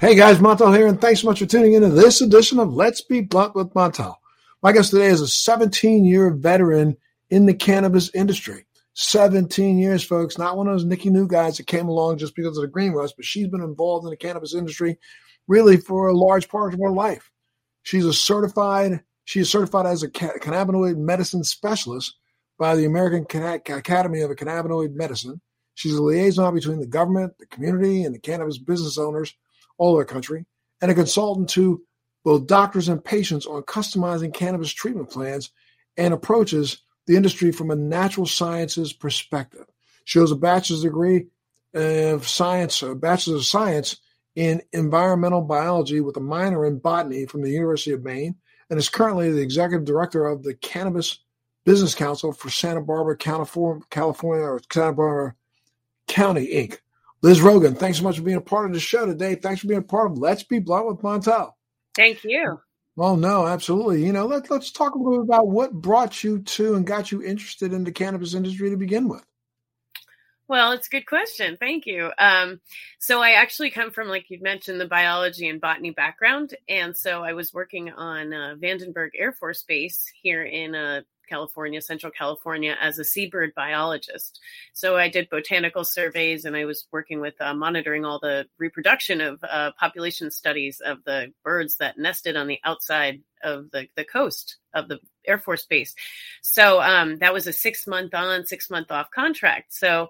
[0.00, 3.00] Hey guys, Montel here, and thanks so much for tuning into this edition of Let's
[3.00, 4.16] Be Blunt with Montel.
[4.62, 6.96] My guest today is a 17 year veteran
[7.30, 8.66] in the cannabis industry.
[8.94, 10.38] 17 years, folks.
[10.38, 12.92] Not one of those Nicky New guys that came along just because of the green
[12.92, 14.98] rush, but she's been involved in the cannabis industry
[15.48, 17.30] really for a large part of her life.
[17.82, 22.14] She's a certified, she is certified as a cannabinoid medicine specialist
[22.58, 25.40] by the American Academy of Cannabinoid Medicine.
[25.74, 29.34] She's a liaison between the government, the community, and the cannabis business owners
[29.78, 30.46] all over the country,
[30.80, 31.82] and a consultant to
[32.24, 35.50] both doctors and patients on customizing cannabis treatment plans
[35.96, 39.66] and approaches the industry from a natural sciences perspective.
[40.04, 41.26] She has a bachelor's degree
[41.74, 43.96] of science, a bachelor's of science
[44.36, 48.36] in environmental biology with a minor in botany from the University of Maine,
[48.70, 51.20] and is currently the executive director of the Cannabis
[51.64, 55.34] Business Council for Santa Barbara, California, California or Santa Barbara
[56.06, 56.78] County, Inc.
[57.22, 59.34] Liz Rogan, thanks so much for being a part of the show today.
[59.34, 61.52] Thanks for being a part of Let's Be Blunt with Montel.
[61.94, 62.60] Thank you.
[62.94, 64.04] Well, no, absolutely.
[64.04, 67.10] You know, let, let's talk a little bit about what brought you to and got
[67.10, 69.24] you interested in the cannabis industry to begin with.
[70.48, 71.56] Well, it's a good question.
[71.58, 72.12] Thank you.
[72.18, 72.60] Um,
[73.00, 77.24] so I actually come from, like you mentioned, the biology and botany background, and so
[77.24, 82.76] I was working on uh, Vandenberg Air Force Base here in uh, California, Central California,
[82.80, 84.40] as a seabird biologist.
[84.72, 89.20] So I did botanical surveys and I was working with uh, monitoring all the reproduction
[89.20, 94.04] of uh, population studies of the birds that nested on the outside of the, the
[94.04, 95.94] coast of the Air Force Base.
[96.42, 99.72] So um, that was a six month on, six month off contract.
[99.74, 100.08] So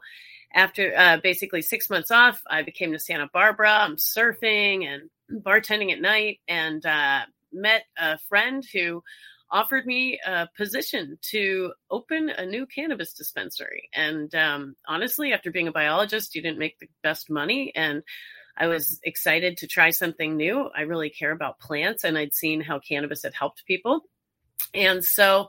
[0.54, 3.72] after uh, basically six months off, I became to Santa Barbara.
[3.72, 5.10] I'm surfing and
[5.42, 7.22] bartending at night and uh,
[7.52, 9.02] met a friend who
[9.50, 13.88] offered me a position to open a new cannabis dispensary.
[13.94, 17.72] And um, honestly, after being a biologist, you didn't make the best money.
[17.74, 18.02] And
[18.56, 20.68] I was excited to try something new.
[20.74, 24.04] I really care about plants, and I'd seen how cannabis had helped people.
[24.74, 25.48] And so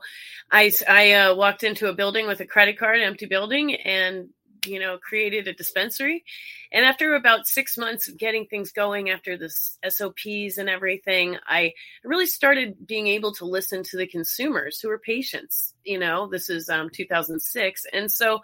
[0.50, 4.28] I, I uh, walked into a building with a credit card, empty building, and
[4.66, 6.24] you know, created a dispensary.
[6.72, 11.74] And after about six months of getting things going, after the SOPs and everything, I
[12.04, 15.74] really started being able to listen to the consumers who were patients.
[15.84, 17.86] You know, this is um, 2006.
[17.92, 18.40] And so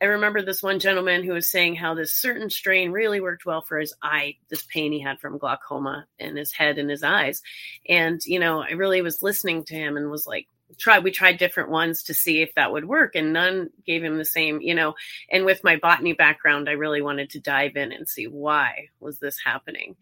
[0.00, 3.62] I remember this one gentleman who was saying how this certain strain really worked well
[3.62, 7.42] for his eye, this pain he had from glaucoma in his head and his eyes.
[7.88, 11.38] And, you know, I really was listening to him and was like, try we tried
[11.38, 14.74] different ones to see if that would work and none gave him the same you
[14.74, 14.94] know
[15.30, 19.18] and with my botany background i really wanted to dive in and see why was
[19.18, 19.96] this happening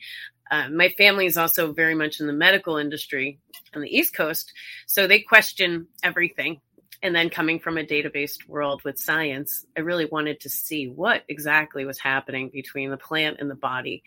[0.50, 3.38] uh, my family is also very much in the medical industry
[3.74, 4.52] on the east coast
[4.86, 6.60] so they question everything
[7.02, 11.24] and then coming from a database world with science, I really wanted to see what
[11.28, 14.02] exactly was happening between the plant and the body.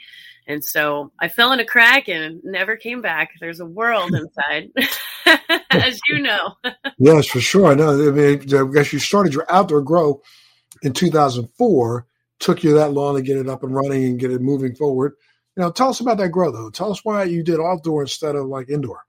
[0.47, 3.31] And so I fell in a crack and never came back.
[3.39, 4.71] There's a world inside,
[5.71, 6.53] as you know.
[6.97, 7.67] yes, for sure.
[7.67, 7.91] I know.
[7.91, 10.21] I mean, I guess you started your outdoor grow
[10.81, 12.05] in 2004.
[12.39, 15.13] Took you that long to get it up and running and get it moving forward.
[15.57, 16.69] You know, tell us about that grow, though.
[16.69, 19.03] Tell us why you did outdoor instead of like indoor.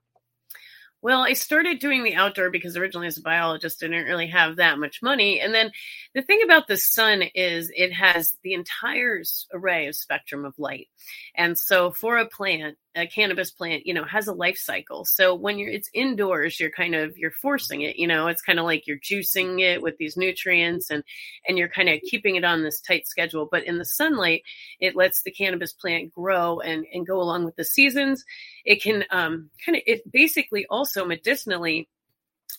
[1.03, 4.57] Well, I started doing the outdoor because originally as a biologist, I didn't really have
[4.57, 5.39] that much money.
[5.39, 5.71] And then
[6.13, 10.89] the thing about the sun is it has the entire array of spectrum of light.
[11.33, 15.05] And so for a plant, a cannabis plant, you know, has a life cycle.
[15.05, 18.59] So when you're it's indoors, you're kind of you're forcing it, you know, it's kind
[18.59, 21.03] of like you're juicing it with these nutrients and
[21.47, 23.47] and you're kind of keeping it on this tight schedule.
[23.49, 24.43] But in the sunlight,
[24.79, 28.23] it lets the cannabis plant grow and and go along with the seasons.
[28.65, 31.87] It can um kind of it basically also medicinally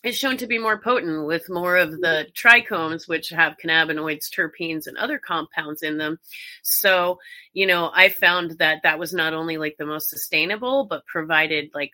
[0.03, 4.87] is shown to be more potent with more of the trichomes, which have cannabinoids, terpenes,
[4.87, 6.19] and other compounds in them.
[6.63, 7.19] So,
[7.53, 11.71] you know, I found that that was not only like the most sustainable, but provided
[11.75, 11.93] like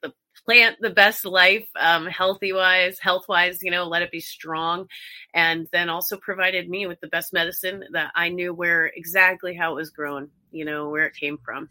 [0.00, 0.12] the
[0.46, 4.86] plant the best life, um, healthy wise, health wise, you know, let it be strong.
[5.34, 9.72] And then also provided me with the best medicine that I knew where exactly how
[9.72, 11.68] it was grown, you know, where it came from.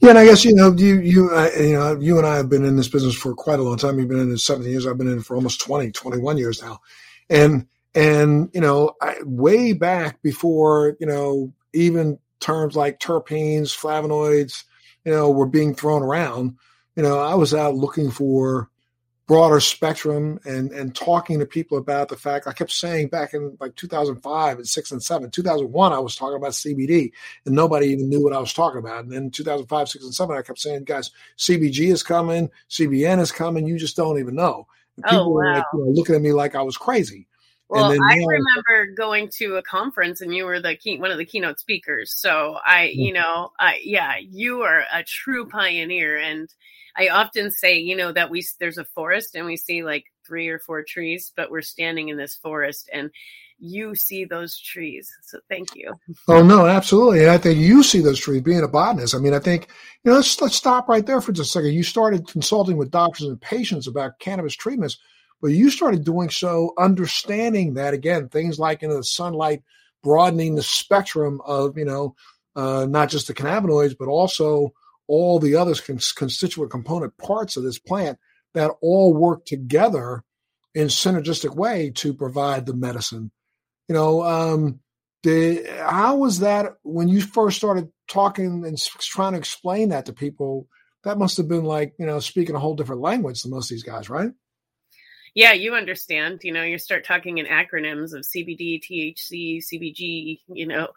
[0.00, 2.64] Yeah, and I guess you know you you you know you and I have been
[2.64, 3.98] in this business for quite a long time.
[3.98, 4.86] You've been in it 17 years.
[4.86, 6.80] I've been in it for almost 20, 21 years now,
[7.30, 14.64] and and you know I, way back before you know even terms like terpenes, flavonoids,
[15.04, 16.56] you know, were being thrown around.
[16.96, 18.68] You know, I was out looking for
[19.32, 23.56] broader spectrum and and talking to people about the fact I kept saying back in
[23.60, 27.10] like 2005 and 6 and 7 2001 I was talking about CBD
[27.46, 30.36] and nobody even knew what I was talking about and then 2005 6 and 7
[30.36, 34.66] I kept saying guys CBG is coming CBN is coming you just don't even know
[34.96, 35.34] And people oh, wow.
[35.34, 37.26] were like, you know, looking at me like I was crazy.
[37.70, 41.16] Well, I now, remember going to a conference and you were the key, one of
[41.16, 42.12] the keynote speakers.
[42.14, 43.00] So I, mm-hmm.
[43.00, 46.18] you know, I, yeah, you are a true pioneer.
[46.18, 46.50] And
[46.96, 50.48] I often say, you know, that we, there's a forest and we see like three
[50.48, 53.10] or four trees, but we're standing in this forest and
[53.58, 55.10] you see those trees.
[55.22, 55.94] So thank you.
[56.26, 57.20] Oh no, absolutely.
[57.20, 59.14] And I think you see those trees being a botanist.
[59.14, 59.68] I mean, I think,
[60.02, 61.72] you know, let's let's stop right there for just a second.
[61.72, 64.98] You started consulting with doctors and patients about cannabis treatments,
[65.40, 69.62] but you started doing so understanding that again, things like you know the sunlight
[70.02, 72.14] broadening the spectrum of, you know,
[72.56, 74.72] uh, not just the cannabinoids, but also
[75.08, 78.18] all the other constituent component parts of this plant
[78.54, 80.22] that all work together
[80.74, 83.30] in synergistic way to provide the medicine.
[83.88, 84.80] You know, um,
[85.22, 90.12] did, how was that when you first started talking and trying to explain that to
[90.12, 90.66] people?
[91.04, 93.74] That must have been like, you know, speaking a whole different language than most of
[93.74, 94.30] these guys, right?
[95.34, 96.40] Yeah, you understand.
[96.42, 100.40] You know, you start talking in acronyms of CBD, THC, CBG.
[100.48, 100.88] You know,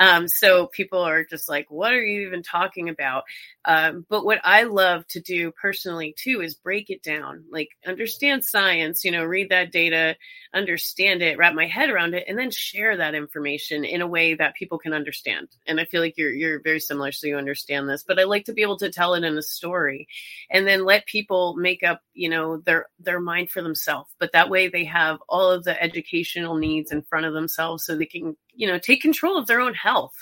[0.00, 3.22] um, so people are just like, "What are you even talking about?"
[3.66, 8.44] Um, but what I love to do personally too is break it down, like understand
[8.44, 9.04] science.
[9.04, 10.16] You know, read that data,
[10.52, 14.34] understand it, wrap my head around it, and then share that information in a way
[14.34, 15.46] that people can understand.
[15.68, 18.02] And I feel like you're you're very similar, so you understand this.
[18.02, 20.08] But I like to be able to tell it in a story,
[20.50, 23.83] and then let people make up, you know, their their mind for themselves
[24.18, 27.96] but that way they have all of the educational needs in front of themselves so
[27.96, 30.14] they can you know take control of their own health.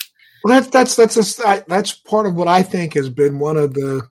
[0.45, 3.75] Well that's that's that's a, that's part of what i think has been one of
[3.75, 4.09] the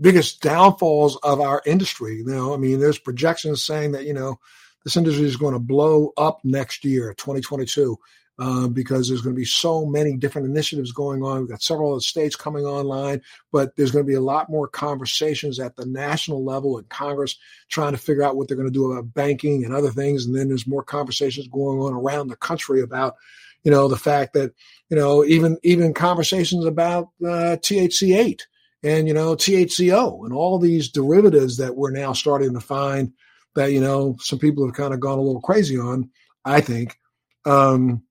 [0.00, 2.16] biggest downfalls of our industry.
[2.16, 4.38] You know i mean there's projections saying that you know
[4.84, 7.98] this industry is going to blow up next year 2022
[8.38, 11.40] uh, because there's going to be so many different initiatives going on.
[11.40, 13.22] We've got several states coming online,
[13.52, 17.36] but there's going to be a lot more conversations at the national level in Congress
[17.68, 20.26] trying to figure out what they're going to do about banking and other things.
[20.26, 23.14] And then there's more conversations going on around the country about,
[23.62, 24.52] you know, the fact that,
[24.90, 28.40] you know, even even conversations about uh, THC8
[28.82, 33.12] and you know THCO and all these derivatives that we're now starting to find
[33.54, 36.10] that you know some people have kind of gone a little crazy on.
[36.44, 36.98] I think.
[37.46, 38.02] Um,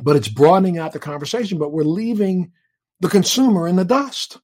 [0.00, 2.52] but it's broadening out the conversation, but we're leaving
[3.00, 4.38] the consumer in the dust.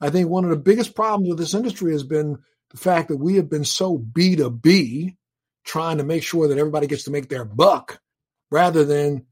[0.00, 2.38] I think one of the biggest problems with this industry has been
[2.70, 5.16] the fact that we have been so B2B,
[5.64, 8.00] trying to make sure that everybody gets to make their buck
[8.50, 9.26] rather than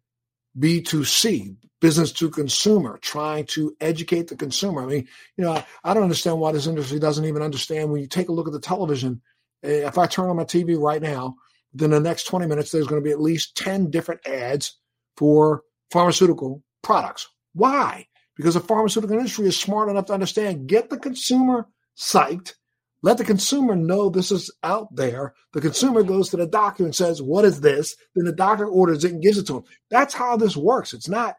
[0.58, 4.82] B2C, business to consumer, trying to educate the consumer.
[4.82, 8.00] I mean, you know, I, I, don't understand why this industry doesn't even understand when
[8.00, 9.22] you take a look at the television.
[9.62, 11.36] Eh, if I turn on my TV right now,
[11.72, 14.76] then the next 20 minutes, there's going to be at least 10 different ads
[15.20, 17.28] for pharmaceutical products.
[17.52, 18.06] Why?
[18.38, 22.54] Because the pharmaceutical industry is smart enough to understand get the consumer psyched,
[23.02, 25.34] let the consumer know this is out there.
[25.52, 27.96] The consumer goes to the doctor and says, What is this?
[28.14, 29.64] Then the doctor orders it and gives it to him.
[29.90, 30.94] That's how this works.
[30.94, 31.36] It's not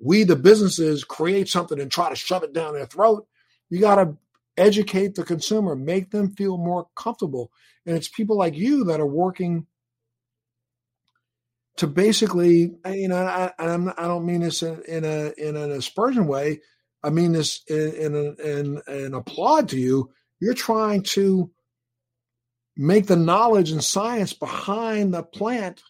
[0.00, 3.26] we, the businesses, create something and try to shove it down their throat.
[3.70, 4.18] You got to
[4.58, 7.50] educate the consumer, make them feel more comfortable.
[7.86, 9.66] And it's people like you that are working
[11.78, 15.72] to basically, you know, I, I'm, I don't mean this in, in a in an
[15.72, 16.60] aspersion way.
[17.02, 20.10] I mean this in in, in an applaud to you.
[20.40, 21.50] You're trying to
[22.76, 25.82] make the knowledge and science behind the plant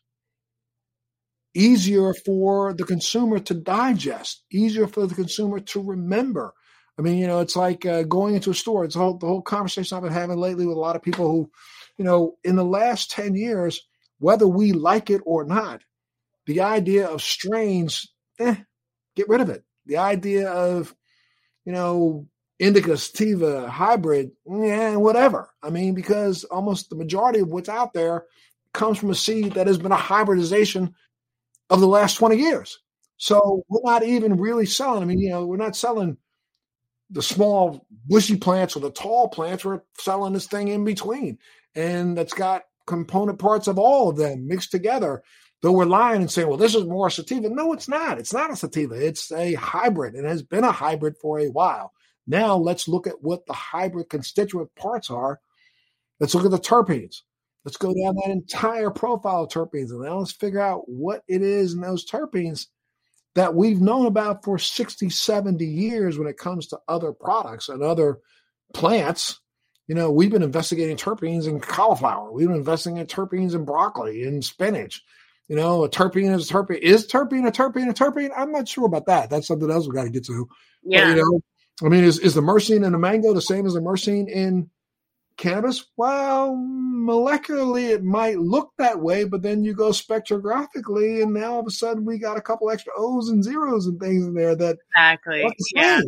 [1.55, 6.53] easier for the consumer to digest, easier for the consumer to remember.
[6.99, 8.85] I mean, you know, it's like uh, going into a store.
[8.85, 11.51] It's all, the whole conversation I've been having lately with a lot of people who,
[11.97, 13.81] you know, in the last 10 years,
[14.19, 15.83] whether we like it or not.
[16.47, 18.57] The idea of strains, eh,
[19.17, 19.65] get rid of it.
[19.87, 20.95] The idea of,
[21.65, 22.27] you know,
[22.59, 25.51] indica sativa hybrid, yeah, whatever.
[25.63, 28.25] I mean, because almost the majority of what's out there
[28.73, 30.95] comes from a seed that has been a hybridization
[31.71, 32.79] of the last 20 years.
[33.17, 35.03] So we're not even really selling.
[35.03, 36.17] I mean, you know, we're not selling
[37.11, 39.65] the small bushy plants or the tall plants.
[39.65, 41.39] We're selling this thing in between.
[41.75, 45.23] And that's got component parts of all of them mixed together.
[45.63, 47.49] Though we're lying and saying, well, this is more sativa.
[47.49, 48.19] No, it's not.
[48.19, 48.95] It's not a sativa.
[48.95, 50.15] It's a hybrid.
[50.15, 51.93] It has been a hybrid for a while.
[52.27, 55.41] Now let's look at what the hybrid constituent parts are.
[56.21, 57.23] Let's look at the terpenes.
[57.65, 61.41] Let's go down that entire profile of terpenes and now let's figure out what it
[61.41, 62.67] is in those terpenes
[63.35, 67.83] that we've known about for 60, 70 years when it comes to other products and
[67.83, 68.19] other
[68.75, 69.41] plants
[69.87, 72.33] you know, we've been investigating terpenes in cauliflower.
[72.33, 75.03] We've been investigating terpenes in broccoli and spinach.
[75.49, 76.79] You know, a terpene is a terpene.
[76.79, 78.31] Is terpene a terpene a terpene?
[78.35, 79.29] I'm not sure about that.
[79.29, 80.49] That's something else we got to get to.
[80.83, 81.05] Yeah.
[81.05, 81.41] But, you know,
[81.87, 84.71] I mean, is, is the myrcene in a mango the same as the myrcene in
[85.37, 91.55] cannabis, well, molecularly it might look that way, but then you go spectrographically, and now
[91.55, 94.35] all of a sudden we got a couple extra O's and zeros and things in
[94.35, 96.01] there that exactly, yeah.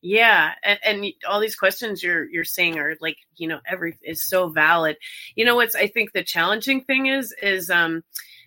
[0.00, 4.24] Yeah, and, and, all these questions you're you're saying are like you know every is
[4.24, 4.96] so valid.
[5.36, 8.02] You know what's I think the challenging thing is is um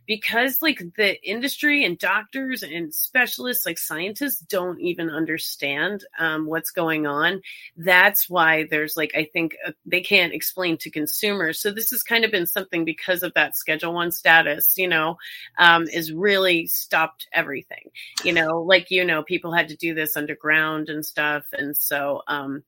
[0.08, 6.72] because like the industry and doctors and specialists like scientists don't even understand um, what's
[6.72, 7.42] going on
[7.76, 11.60] that's why there's like i think uh, they can't explain to consumers.
[11.60, 15.18] So this has kind of been something because of that schedule one status you know
[15.58, 17.90] um, is really stopped everything.
[18.24, 21.46] You know like you know people had to do this underground and stuff.
[21.54, 22.64] And so um,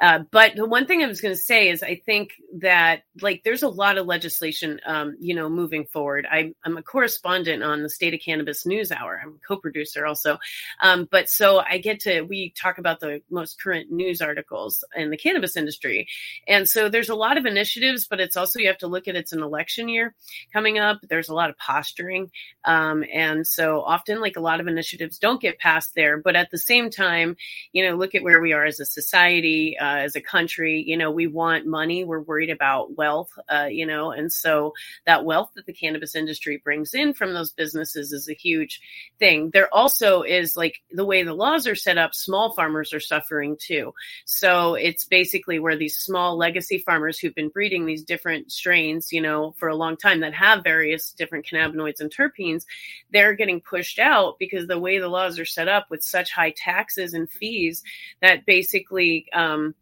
[0.00, 3.42] uh, but the one thing I was going to say is I think that like
[3.44, 6.26] there's a lot of legislation, um, you know, moving forward.
[6.30, 9.20] I, am a correspondent on the State of Cannabis News Hour.
[9.22, 10.38] I'm a co-producer also,
[10.80, 15.10] um, but so I get to we talk about the most current news articles in
[15.10, 16.08] the cannabis industry,
[16.48, 19.16] and so there's a lot of initiatives, but it's also you have to look at
[19.16, 20.14] it's an election year
[20.52, 21.00] coming up.
[21.08, 22.30] There's a lot of posturing,
[22.64, 26.18] um, and so often like a lot of initiatives don't get passed there.
[26.18, 27.36] But at the same time,
[27.72, 30.82] you know, look at where we are as a society uh, as a country.
[30.86, 32.04] You know, we want money.
[32.04, 33.30] We're worried about wealth.
[33.48, 34.74] Uh, you know, and so
[35.06, 38.80] that wealth that the cannabis industry brings in from those businesses is a huge
[39.18, 39.50] thing.
[39.52, 42.14] There also is like the way the laws are set up.
[42.14, 43.94] Small farmers are suffering too.
[44.24, 49.20] So it's basically where these small legacy farmers who've been breeding these different strains, you
[49.20, 52.64] know, for a long time that have various different cannabinoids and terpenes,
[53.10, 56.52] they're getting pushed out because the way the laws are set up with such high
[56.56, 57.82] taxes and fees
[58.20, 59.74] that basically um, um,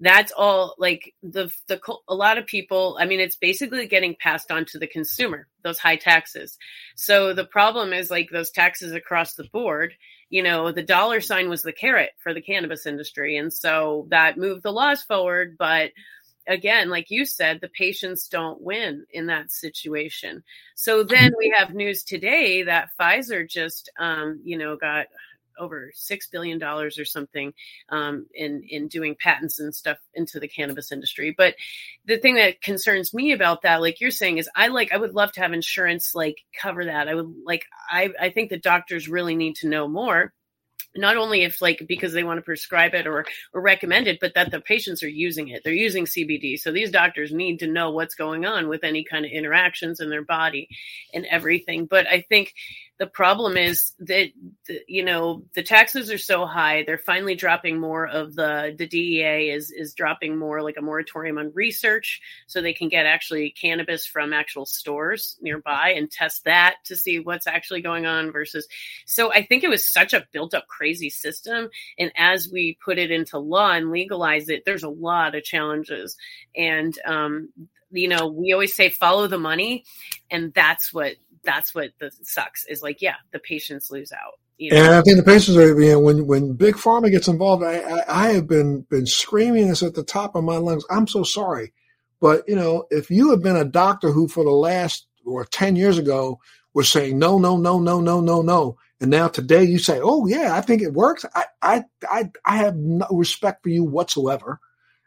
[0.00, 4.50] that's all like the the a lot of people i mean it's basically getting passed
[4.50, 6.56] on to the consumer those high taxes.
[6.96, 9.92] So the problem is like those taxes across the board
[10.30, 13.36] you know the dollar sign was the carrot for the cannabis industry.
[13.36, 15.56] And so that moved the laws forward.
[15.58, 15.90] But
[16.46, 20.42] again like you said the patients don't win in that situation.
[20.76, 25.06] So then we have news today that pfizer just um, you know got
[25.60, 27.52] over six billion dollars or something
[27.90, 31.34] um, in in doing patents and stuff into the cannabis industry.
[31.36, 31.54] But
[32.06, 35.14] the thing that concerns me about that, like you're saying, is I like I would
[35.14, 37.08] love to have insurance like cover that.
[37.08, 40.32] I would like I I think the doctors really need to know more
[40.96, 44.34] not only if like because they want to prescribe it or or recommend it but
[44.34, 47.90] that the patients are using it they're using cbd so these doctors need to know
[47.90, 50.68] what's going on with any kind of interactions in their body
[51.14, 52.54] and everything but i think
[53.00, 54.28] the problem is that
[54.86, 59.50] you know the taxes are so high they're finally dropping more of the the DEA
[59.50, 64.04] is is dropping more like a moratorium on research so they can get actually cannabis
[64.04, 68.68] from actual stores nearby and test that to see what's actually going on versus
[69.06, 72.98] so I think it was such a built up crazy system and as we put
[72.98, 76.18] it into law and legalize it there's a lot of challenges.
[76.54, 77.48] And um
[77.90, 79.84] you know we always say follow the money
[80.30, 84.70] and that's what that's what the sucks is like yeah the patients lose out you
[84.70, 84.76] know?
[84.76, 87.78] and I think the patients are you know when when big pharma gets involved I,
[87.78, 91.22] I, I have been been screaming this at the top of my lungs I'm so
[91.22, 91.72] sorry
[92.20, 95.76] but you know if you have been a doctor who for the last or 10
[95.76, 96.38] years ago
[96.74, 100.26] was saying no no no no no no no and now today you say oh
[100.26, 104.60] yeah I think it works I I I, I have no respect for you whatsoever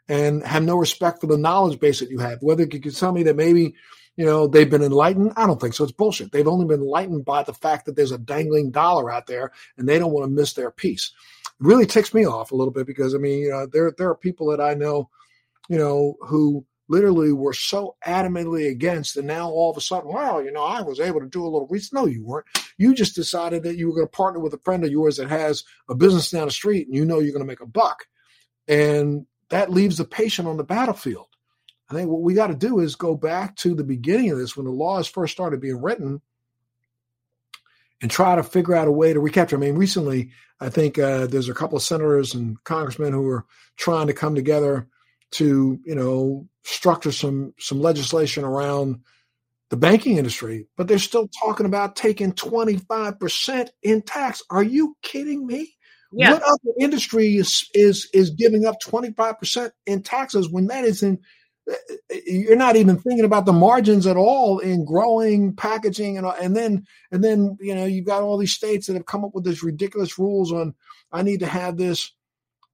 [0.08, 3.12] and have no respect for the knowledge base that you have whether you can tell
[3.12, 3.74] me that maybe
[4.16, 5.32] you know, they've been enlightened.
[5.36, 5.84] I don't think so.
[5.84, 6.30] It's bullshit.
[6.30, 9.88] They've only been enlightened by the fact that there's a dangling dollar out there and
[9.88, 11.12] they don't want to miss their piece.
[11.46, 14.08] It really ticks me off a little bit because I mean, you know, there there
[14.08, 15.10] are people that I know,
[15.68, 20.42] you know, who literally were so adamantly against, and now all of a sudden, well,
[20.42, 21.92] you know, I was able to do a little research.
[21.92, 22.46] No, you weren't.
[22.76, 25.28] You just decided that you were going to partner with a friend of yours that
[25.28, 28.04] has a business down the street, and you know you're going to make a buck,
[28.68, 31.33] and that leaves the patient on the battlefield.
[31.90, 34.56] I think what we got to do is go back to the beginning of this
[34.56, 36.20] when the laws first started being written
[38.00, 39.56] and try to figure out a way to recapture.
[39.56, 43.44] I mean, recently, I think uh, there's a couple of senators and congressmen who are
[43.76, 44.88] trying to come together
[45.32, 49.00] to, you know, structure some some legislation around
[49.70, 54.42] the banking industry, but they're still talking about taking 25% in tax.
[54.50, 55.74] Are you kidding me?
[56.12, 56.32] Yeah.
[56.32, 61.18] What other industry is is is giving up 25% in taxes when that is in
[62.26, 66.84] you're not even thinking about the margins at all in growing packaging and and then
[67.10, 69.62] and then you know you've got all these states that have come up with these
[69.62, 70.74] ridiculous rules on
[71.12, 72.12] I need to have this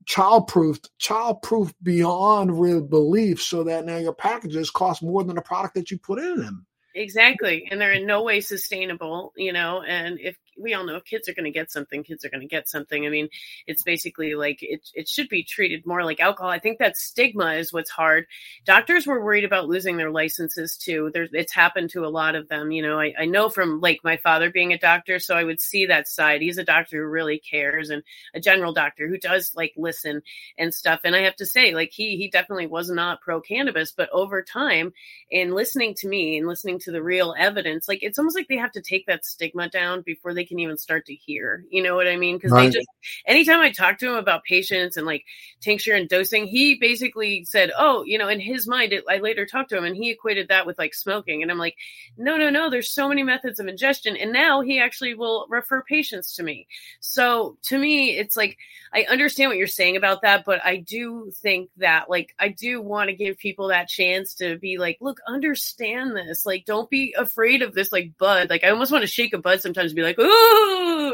[0.07, 5.37] child proof child proof beyond real belief so that now your packages cost more than
[5.37, 7.69] the product that you put in them Exactly.
[7.71, 9.83] And they're in no way sustainable, you know.
[9.83, 12.41] And if we all know if kids are going to get something, kids are going
[12.41, 13.07] to get something.
[13.07, 13.29] I mean,
[13.67, 16.51] it's basically like it, it should be treated more like alcohol.
[16.51, 18.27] I think that stigma is what's hard.
[18.65, 21.11] Doctors were worried about losing their licenses too.
[21.13, 22.71] There's, it's happened to a lot of them.
[22.71, 25.61] You know, I, I know from like my father being a doctor, so I would
[25.61, 26.43] see that side.
[26.43, 28.03] He's a doctor who really cares and
[28.35, 30.23] a general doctor who does like listen
[30.59, 31.01] and stuff.
[31.05, 34.43] And I have to say, like, he, he definitely was not pro cannabis, but over
[34.43, 34.93] time,
[35.31, 38.57] in listening to me and listening to the real evidence, like it's almost like they
[38.57, 41.65] have to take that stigma down before they can even start to hear.
[41.71, 42.37] You know what I mean?
[42.37, 42.71] Because right.
[42.71, 42.89] they just
[43.27, 45.25] anytime I talk to him about patients and like
[45.61, 49.47] tincture and dosing, he basically said, "Oh, you know," in his mind, it, I later
[49.47, 51.77] talked to him and he equated that with like smoking, and I'm like,
[52.19, 52.69] "No, no, no.
[52.69, 56.67] There's so many methods of ingestion," and now he actually will refer patients to me.
[57.01, 58.59] So to me, it's like
[58.93, 62.83] I understand what you're saying about that, but I do think that like I do
[62.83, 66.45] want to give people that chance to be like, look, understand this.
[66.45, 68.51] Like, don't be afraid of this like bud.
[68.51, 70.30] Like I almost want to shake a bud sometimes and be like, ooh,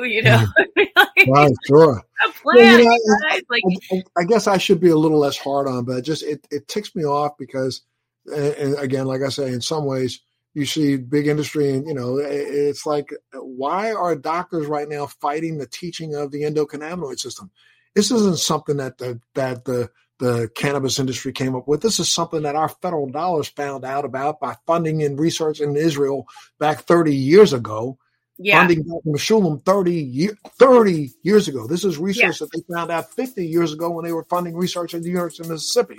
[0.05, 0.45] you know.
[1.29, 2.03] right, sure.
[2.45, 5.69] Well, you know, I, like, I, I, guess I should be a little less hard
[5.69, 7.83] on, but just it, it ticks me off because,
[8.27, 10.21] and again, like I say, in some ways,
[10.55, 15.59] you see big industry and you know it's like why are doctors right now fighting
[15.59, 17.51] the teaching of the endocannabinoid system
[17.95, 21.83] this isn't something that the that the the cannabis industry came up with.
[21.83, 25.77] This is something that our federal dollars found out about by funding and research in
[25.77, 26.27] Israel
[26.59, 27.99] back 30 years ago.
[28.39, 28.59] Yeah.
[28.59, 29.09] Funding Dr.
[29.09, 31.67] Mechoulam 30, year, 30 years ago.
[31.67, 34.95] This is research that they found out 50 years ago when they were funding research
[34.95, 35.97] at the University of Mississippi.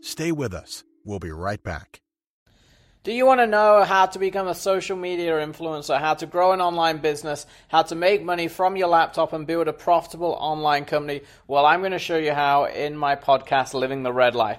[0.00, 0.84] Stay with us.
[1.04, 2.00] We'll be right back.
[3.02, 6.52] Do you want to know how to become a social media influencer, how to grow
[6.52, 10.84] an online business, how to make money from your laptop and build a profitable online
[10.84, 11.22] company?
[11.46, 14.58] Well, I'm going to show you how in my podcast, Living the Red Life.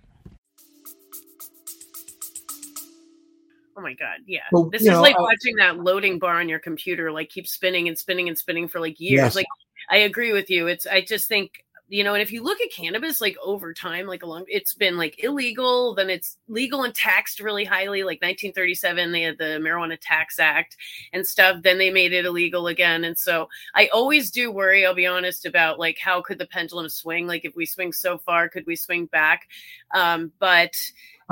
[3.77, 4.41] Oh my god, yeah.
[4.51, 7.47] Well, this is know, like uh, watching that loading bar on your computer like keep
[7.47, 9.21] spinning and spinning and spinning for like years.
[9.21, 9.35] Yes.
[9.35, 9.47] Like
[9.89, 10.67] I agree with you.
[10.67, 14.07] It's I just think you know and if you look at cannabis like over time
[14.07, 19.11] like along it's been like illegal then it's legal and taxed really highly like 1937
[19.11, 20.77] they had the marijuana tax act
[21.11, 24.95] and stuff then they made it illegal again and so i always do worry i'll
[24.95, 28.47] be honest about like how could the pendulum swing like if we swing so far
[28.47, 29.49] could we swing back
[29.93, 30.73] um but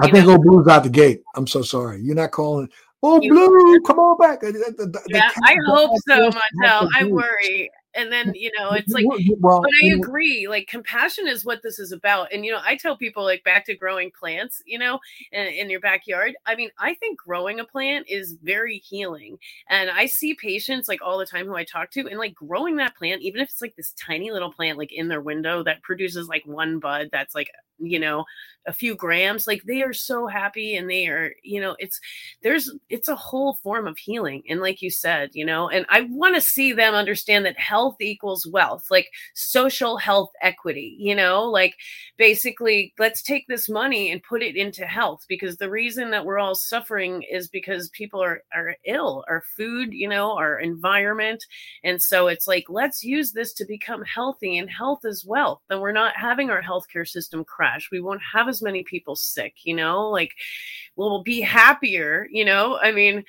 [0.01, 1.21] I think know, old Blue's out the gate.
[1.35, 2.01] I'm so sorry.
[2.01, 2.69] You're not calling.
[3.01, 4.41] Oh, Blue, come on back.
[5.07, 6.89] Yeah, I hope so, Montel.
[6.95, 11.43] I worry and then you know it's like well, but i agree like compassion is
[11.43, 12.32] what this is about.
[12.32, 14.99] And you know i tell people like back to growing plants you know
[15.32, 19.38] in, in, your backyard i mean i think growing a plant is very healing.
[19.69, 22.75] And i see patients like all the time who i talk to and like growing
[22.78, 25.82] that plant even if it's like this tiny little plant like in their window that
[25.82, 27.49] produces like one bud that's like
[27.80, 28.25] you know
[28.67, 31.99] a few grams like they are so happy and they are you know it's
[32.43, 34.43] there's it's a whole form of healing.
[34.49, 37.79] And like you said you know and i want to see them understand that health
[38.00, 41.44] equals wealth like social health equity you know?
[41.44, 41.76] Like
[42.18, 46.39] basically let's take this money and put it into health because the reason that we're
[46.39, 51.44] all suffering is because people are are ill our food you know our environment.
[51.84, 55.62] And so it's like let's use this to become healthy and health is wealth.
[55.70, 57.89] Then we're not having our healthcare system crash.
[57.92, 60.34] We won't have as many people sick, you know, like
[60.96, 62.78] we'll be happier, you know.
[62.78, 63.24] I mean,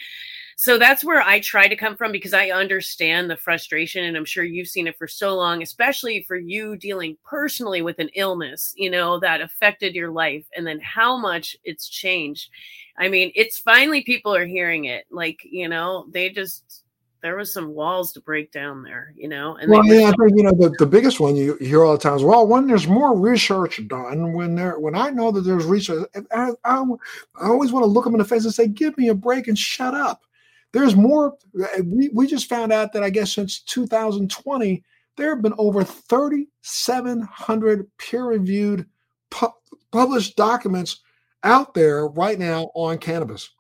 [0.61, 4.27] so that's where I try to come from because I understand the frustration and I'm
[4.27, 8.75] sure you've seen it for so long, especially for you dealing personally with an illness,
[8.77, 12.51] you know, that affected your life and then how much it's changed.
[12.99, 15.07] I mean, it's finally people are hearing it.
[15.11, 16.83] Like, you know, they just
[17.23, 19.57] there was some walls to break down there, you know.
[19.57, 21.99] And well, yeah, I think you know the, the biggest one you hear all the
[21.99, 25.65] time is well, when there's more research done, when there when I know that there's
[25.65, 26.99] research, I, I, um,
[27.41, 29.49] I always want to look them in the face and say, "Give me a break
[29.49, 30.23] and shut up."
[30.73, 31.37] There's more.
[31.61, 34.83] Uh, we we just found out that I guess since 2020
[35.17, 38.87] there have been over 3,700 peer-reviewed
[39.31, 39.53] pu-
[39.93, 41.01] published documents
[41.43, 43.51] out there right now on cannabis.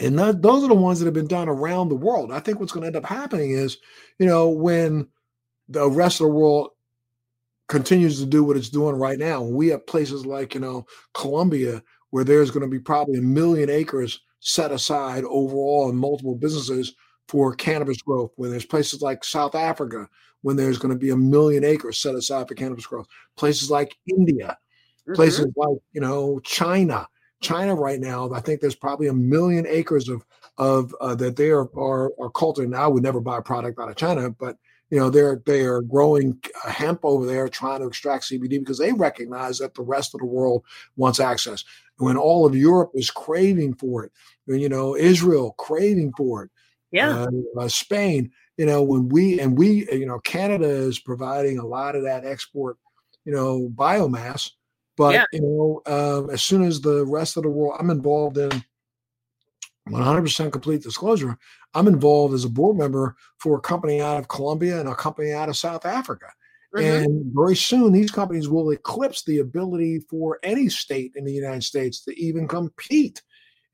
[0.00, 2.32] And that, those are the ones that have been done around the world.
[2.32, 3.78] I think what's going to end up happening is,
[4.18, 5.06] you know, when
[5.68, 6.70] the rest of the world
[7.68, 11.82] continues to do what it's doing right now, we have places like, you know, Colombia,
[12.10, 16.94] where there's going to be probably a million acres set aside overall in multiple businesses
[17.28, 18.30] for cannabis growth.
[18.36, 20.06] When there's places like South Africa,
[20.42, 23.96] when there's going to be a million acres set aside for cannabis growth, places like
[24.06, 24.56] India,
[25.00, 25.14] mm-hmm.
[25.14, 27.08] places like you know China.
[27.40, 30.24] China right now, I think there's probably a million acres of
[30.56, 32.74] of uh, that they are, are are cultivating.
[32.74, 34.56] I would never buy a product out of China, but
[34.90, 38.92] you know they're they are growing hemp over there, trying to extract CBD because they
[38.92, 40.64] recognize that the rest of the world
[40.96, 41.64] wants access.
[41.98, 44.12] When all of Europe is craving for it,
[44.46, 46.50] you know Israel craving for it,
[46.90, 48.30] yeah, uh, uh, Spain.
[48.56, 52.24] You know when we and we, you know Canada is providing a lot of that
[52.24, 52.78] export,
[53.24, 54.50] you know biomass.
[54.96, 55.24] But yeah.
[55.32, 58.64] you know, uh, as soon as the rest of the world, I'm involved in
[59.88, 61.36] 100% complete disclosure,
[61.74, 65.32] I'm involved as a board member for a company out of Colombia and a company
[65.32, 66.26] out of South Africa.
[66.74, 67.04] Mm-hmm.
[67.04, 71.62] And very soon, these companies will eclipse the ability for any state in the United
[71.62, 73.22] States to even compete.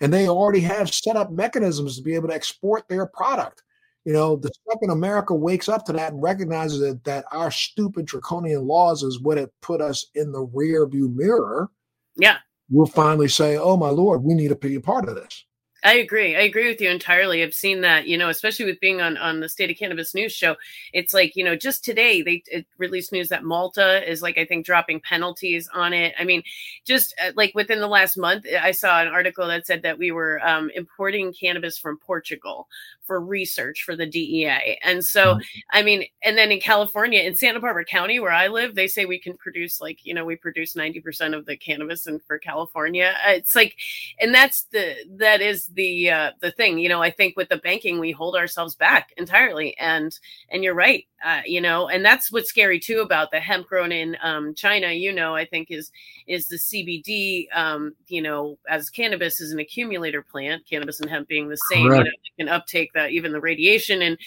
[0.00, 3.62] And they already have set up mechanisms to be able to export their product.
[4.04, 8.06] You know, the second America wakes up to that and recognizes that, that our stupid
[8.06, 11.70] draconian laws is what it put us in the rear view mirror.
[12.16, 12.38] Yeah.
[12.70, 15.44] We'll finally say, oh, my Lord, we need to be a part of this.
[15.82, 16.36] I agree.
[16.36, 17.42] I agree with you entirely.
[17.42, 20.32] I've seen that, you know, especially with being on on the State of Cannabis News
[20.32, 20.56] show.
[20.92, 22.42] It's like, you know, just today they
[22.76, 26.14] released news that Malta is like I think dropping penalties on it.
[26.18, 26.42] I mean,
[26.86, 30.12] just uh, like within the last month, I saw an article that said that we
[30.12, 32.68] were um, importing cannabis from Portugal
[33.11, 34.79] for research for the DEA.
[34.85, 35.40] And so, mm-hmm.
[35.73, 39.05] I mean, and then in California, in Santa Barbara County, where I live, they say
[39.05, 43.12] we can produce like, you know, we produce 90% of the cannabis and for California.
[43.27, 43.77] Uh, it's like,
[44.20, 47.57] and that's the, that is the, uh, the thing, you know, I think with the
[47.57, 49.77] banking, we hold ourselves back entirely.
[49.77, 50.16] And,
[50.49, 53.90] and you're right, uh, you know, and that's what's scary too about the hemp grown
[53.90, 55.90] in um, China, you know, I think is,
[56.29, 61.27] is the CBD, um, you know, as cannabis is an accumulator plant, cannabis and hemp
[61.27, 64.18] being the same, you know, can uptake that even the radiation and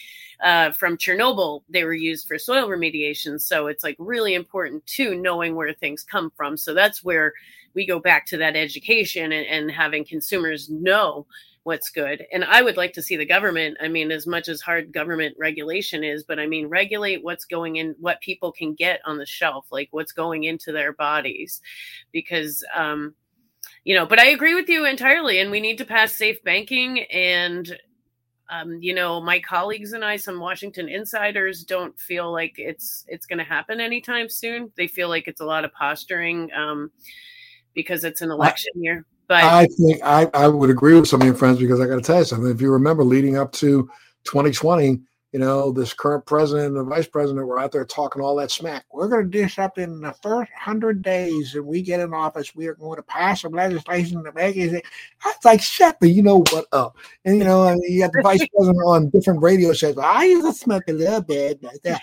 [0.42, 3.40] uh, from Chernobyl, they were used for soil remediation.
[3.40, 6.58] So it's like really important to knowing where things come from.
[6.58, 7.34] So that's where
[7.74, 11.26] we go back to that education and, and having consumers know
[11.64, 12.26] what's good.
[12.34, 15.36] And I would like to see the government, I mean, as much as hard government
[15.40, 19.26] regulation is, but I mean, regulate what's going in, what people can get on the
[19.26, 21.62] shelf, like what's going into their bodies.
[22.12, 23.16] Because, um,
[23.86, 25.40] you know, but I agree with you entirely.
[25.40, 27.78] And we need to pass safe banking and
[28.50, 33.26] um, you know, my colleagues and I, some Washington insiders, don't feel like it's it's
[33.26, 34.72] going to happen anytime soon.
[34.76, 36.92] They feel like it's a lot of posturing um,
[37.74, 39.06] because it's an election I, year.
[39.28, 41.96] But I think I, I would agree with some of your friends because I got
[41.96, 42.52] to tell you something.
[42.52, 43.90] If you remember, leading up to
[44.26, 45.00] 2020,
[45.34, 48.52] you know, this current president and the vice president were out there talking all that
[48.52, 48.86] smack.
[48.94, 52.56] We're going to do something in the first hundred days if we get in office.
[52.56, 54.86] We are going to pass some legislation to make it.
[55.26, 56.98] I was like, shut the, you know what up.
[57.26, 59.98] And, you know, you got the vice president on different radio shows.
[59.98, 62.02] I used to smoke a little bit like that.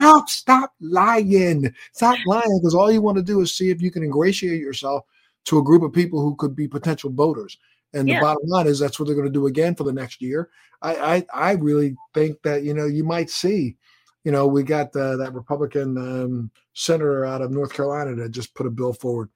[0.00, 1.72] no, stop lying.
[1.92, 5.04] Stop lying because all you want to do is see if you can ingratiate yourself
[5.44, 7.56] to a group of people who could be potential voters.
[7.94, 8.18] And yeah.
[8.18, 10.50] the bottom line is that's what they're going to do again for the next year.
[10.82, 13.76] I, I, I really think that you know you might see,
[14.24, 18.54] you know, we got uh, that Republican um, senator out of North Carolina that just
[18.54, 19.30] put a bill forward.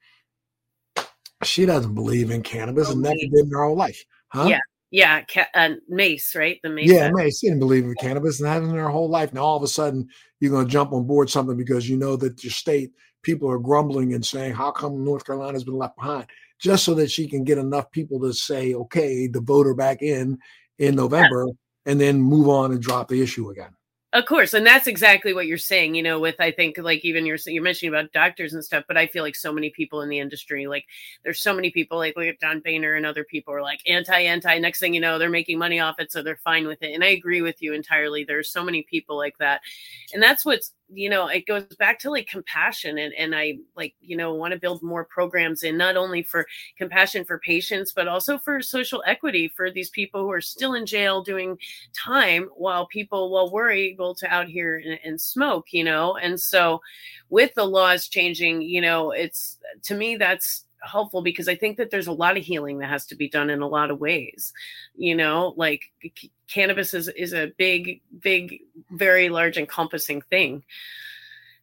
[1.43, 4.47] She doesn't believe in cannabis oh, and never did in her whole life, huh?
[4.47, 4.59] Yeah,
[4.91, 5.23] yeah,
[5.55, 6.59] uh, Mace, right?
[6.61, 6.91] The Mace.
[6.91, 7.39] Yeah, Mace.
[7.39, 9.33] She didn't believe in cannabis and hasn't in her whole life.
[9.33, 10.07] Now all of a sudden
[10.39, 12.91] you're going to jump on board something because you know that your state
[13.23, 16.27] people are grumbling and saying, "How come North Carolina's been left behind?"
[16.63, 20.01] Just so that she can get enough people to say, "Okay, to vote her back
[20.01, 20.39] in
[20.79, 21.91] in November," yeah.
[21.91, 23.75] and then move on and drop the issue again.
[24.13, 25.95] Of course, and that's exactly what you're saying.
[25.95, 28.95] You know, with I think like even you're you're mentioning about doctors and stuff, but
[28.95, 30.85] I feel like so many people in the industry, like
[31.23, 34.19] there's so many people, like look at John Boehner and other people are like anti
[34.19, 34.59] anti.
[34.59, 36.93] Next thing you know, they're making money off it, so they're fine with it.
[36.93, 38.23] And I agree with you entirely.
[38.23, 39.61] There's so many people like that,
[40.13, 43.95] and that's what's you know it goes back to like compassion and and i like
[44.01, 46.45] you know want to build more programs in not only for
[46.77, 50.85] compassion for patients but also for social equity for these people who are still in
[50.85, 51.57] jail doing
[51.93, 56.15] time while people while we're able to out here and, and smoke you know?
[56.17, 56.81] And so
[57.29, 61.91] with the laws changing you know it's to me that's helpful because I think that
[61.91, 64.53] there's a lot of healing that has to be done in a lot of ways.
[64.95, 68.59] You know, like c- cannabis is is a big, big,
[68.91, 70.63] very large, encompassing thing.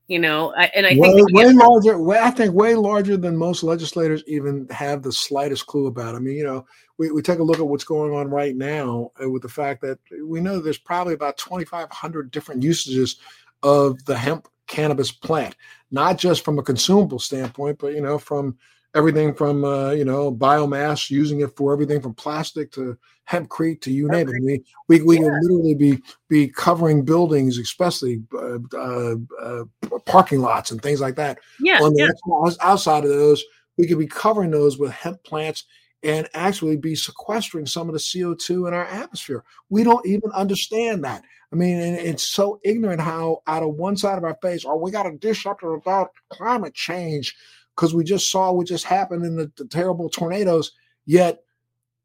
[0.09, 2.03] You know, I, and I way, think way larger.
[2.03, 6.17] Way, I think way larger than most legislators even have the slightest clue about.
[6.17, 6.67] I mean, you know,
[6.99, 9.83] we, we take a look at what's going on right now uh, with the fact
[9.83, 13.21] that we know there's probably about 2,500 different usages
[13.63, 15.55] of the hemp cannabis plant,
[15.91, 18.59] not just from a consumable standpoint, but you know, from
[18.95, 22.97] everything from uh, you know biomass, using it for everything from plastic to
[23.29, 24.43] hempcrete to you name it.
[24.43, 25.23] We we, we yeah.
[25.23, 29.65] can literally be be covering buildings, especially uh, uh, uh,
[30.07, 31.39] parking lots and things like that.
[31.61, 32.67] Yeah, on the yeah.
[32.67, 33.43] outside of those,
[33.79, 35.65] we could be covering those with hemp plants
[36.03, 39.45] and actually be sequestering some of the CO2 in our atmosphere.
[39.69, 41.23] We don't even understand that.
[41.53, 44.91] I mean, it's so ignorant how out of one side of our face, oh, we
[44.91, 47.35] got to do something about climate change
[47.81, 50.73] because we just saw what just happened in the, the terrible tornadoes.
[51.07, 51.43] Yet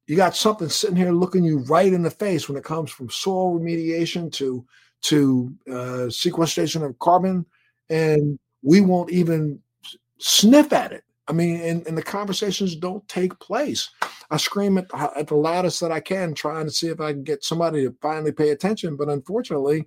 [0.08, 3.10] you got something sitting here looking you right in the face when it comes from
[3.10, 4.66] soil remediation to
[5.02, 7.46] to uh, sequestration of carbon,
[7.90, 9.60] and we won't even
[10.18, 11.04] sniff at it.
[11.28, 13.90] I mean, and, and the conversations don't take place.
[14.32, 17.12] I scream at the, at the loudest that I can, trying to see if I
[17.12, 18.96] can get somebody to finally pay attention.
[18.96, 19.86] But unfortunately,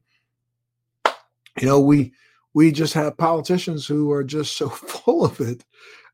[1.58, 2.12] you know, we
[2.58, 5.64] we just have politicians who are just so full of it.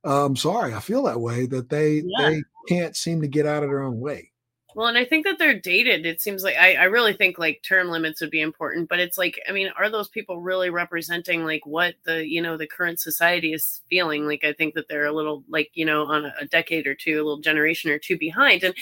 [0.05, 2.29] I'm sorry, I feel that way that they yeah.
[2.29, 4.31] they can't seem to get out of their own way.
[4.75, 6.05] Well, and I think that they're dated.
[6.05, 9.17] It seems like I, I really think like term limits would be important, but it's
[9.17, 12.99] like, I mean, are those people really representing like what the, you know, the current
[12.99, 14.27] society is feeling?
[14.27, 16.95] Like, I think that they're a little like, you know, on a, a decade or
[16.95, 18.65] two, a little generation or two behind.
[18.65, 18.75] And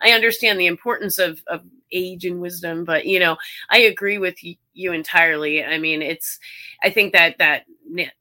[0.00, 3.36] I understand the importance of, of age and wisdom, but, you know,
[3.70, 4.36] I agree with
[4.72, 5.64] you entirely.
[5.64, 6.38] I mean, it's,
[6.84, 7.64] I think that, that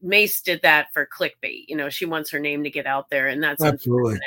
[0.01, 1.65] Mace did that for clickbait.
[1.67, 4.17] You know, she wants her name to get out there and that's absolutely.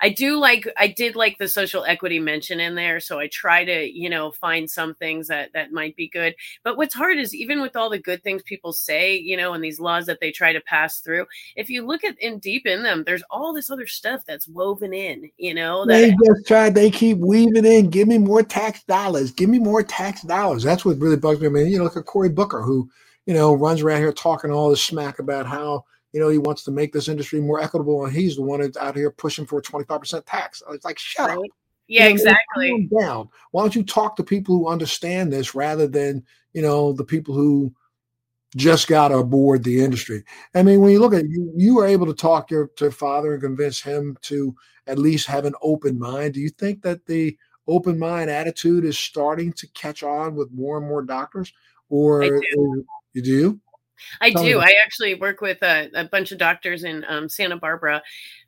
[0.00, 3.64] I do like I did like the social equity mention in there, so I try
[3.64, 6.34] to you know find some things that that might be good.
[6.62, 9.62] But what's hard is even with all the good things people say, you know, and
[9.62, 12.82] these laws that they try to pass through, if you look at in deep in
[12.82, 15.86] them, there's all this other stuff that's woven in, you know.
[15.86, 16.70] They just try.
[16.70, 17.90] They keep weaving in.
[17.90, 19.30] Give me more tax dollars.
[19.30, 20.62] Give me more tax dollars.
[20.62, 21.46] That's what really bugs me.
[21.46, 22.88] I mean, you know, look at Cory Booker, who
[23.26, 26.64] you know runs around here talking all this smack about how you know, he wants
[26.64, 29.58] to make this industry more equitable, and he's the one that's out here pushing for
[29.58, 30.62] a 25% tax.
[30.70, 31.38] It's like, shut right.
[31.38, 31.44] up.
[31.86, 32.88] Yeah, you know, exactly.
[33.00, 33.28] Down.
[33.50, 37.34] Why don't you talk to people who understand this rather than, you know, the people
[37.34, 37.74] who
[38.56, 40.24] just got aboard the industry?
[40.54, 43.32] I mean, when you look at you, you were able to talk your to father
[43.32, 44.54] and convince him to
[44.86, 46.34] at least have an open mind.
[46.34, 50.78] Do you think that the open mind attitude is starting to catch on with more
[50.78, 51.52] and more doctors?
[51.90, 52.76] Or, or
[53.14, 53.60] you do?
[54.20, 54.60] I do.
[54.60, 58.02] I actually work with a, a bunch of doctors in um, Santa Barbara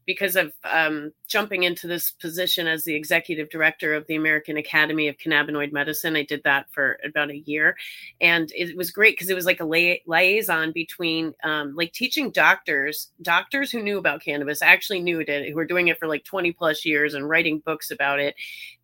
[0.07, 5.07] because of um, jumping into this position as the executive director of the American Academy
[5.07, 6.17] of Cannabinoid Medicine.
[6.17, 7.77] I did that for about a year,
[8.21, 12.31] and it was great because it was like a li- liaison between um, like teaching
[12.31, 16.25] doctors, doctors who knew about cannabis, actually knew it, who were doing it for like
[16.25, 18.35] 20 plus years and writing books about it.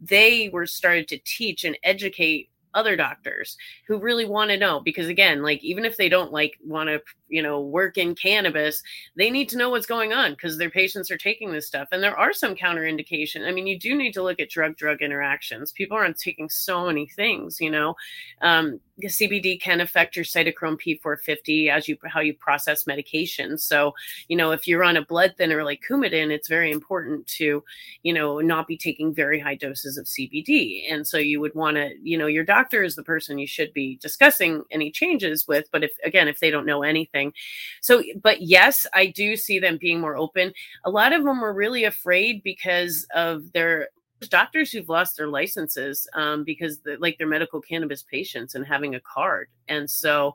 [0.01, 3.57] They were started to teach and educate other doctors
[3.89, 7.01] who really want to know because again like even if they don't like want to
[7.29, 8.83] you know work in cannabis
[9.17, 12.03] they need to know what's going on because their patients are taking this stuff and
[12.03, 15.73] there are some counterindication i mean you do need to look at drug drug interactions
[15.73, 17.97] people aren't taking so many things you know
[18.43, 23.61] um, CBD can affect your cytochrome P450 as you how you process medications.
[23.61, 23.95] So,
[24.29, 27.63] you know, if you're on a blood thinner like Coumadin, it's very important to,
[28.03, 30.91] you know, not be taking very high doses of CBD.
[30.91, 33.73] And so you would want to, you know, your doctor is the person you should
[33.73, 35.67] be discussing any changes with.
[35.71, 37.33] But if again, if they don't know anything,
[37.81, 40.53] so but yes, I do see them being more open.
[40.85, 43.89] A lot of them were really afraid because of their
[44.31, 48.95] doctors who've lost their licenses um, because the, like they're medical cannabis patients and having
[48.95, 50.33] a card and so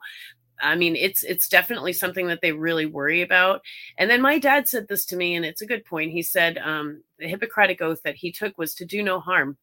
[0.62, 3.60] i mean it's it's definitely something that they really worry about
[3.98, 6.60] and then my dad said this to me and it's a good point he said
[6.60, 9.58] um, the hippocratic oath that he took was to do no harm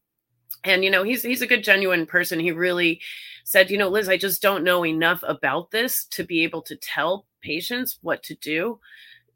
[0.63, 2.39] and you know he's he's a good genuine person.
[2.39, 3.01] He really
[3.49, 6.75] said you know liz i just don't know enough about this to be able to
[6.75, 8.79] tell patients what to do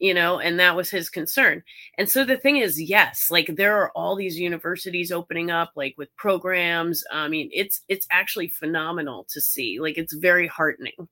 [0.03, 1.63] you know, and that was his concern.
[1.97, 5.95] And so the thing is, yes, like there are all these universities opening up, like
[5.97, 7.05] with programs.
[7.09, 9.79] I mean, it's it's actually phenomenal to see.
[9.79, 11.07] Like it's very heartening.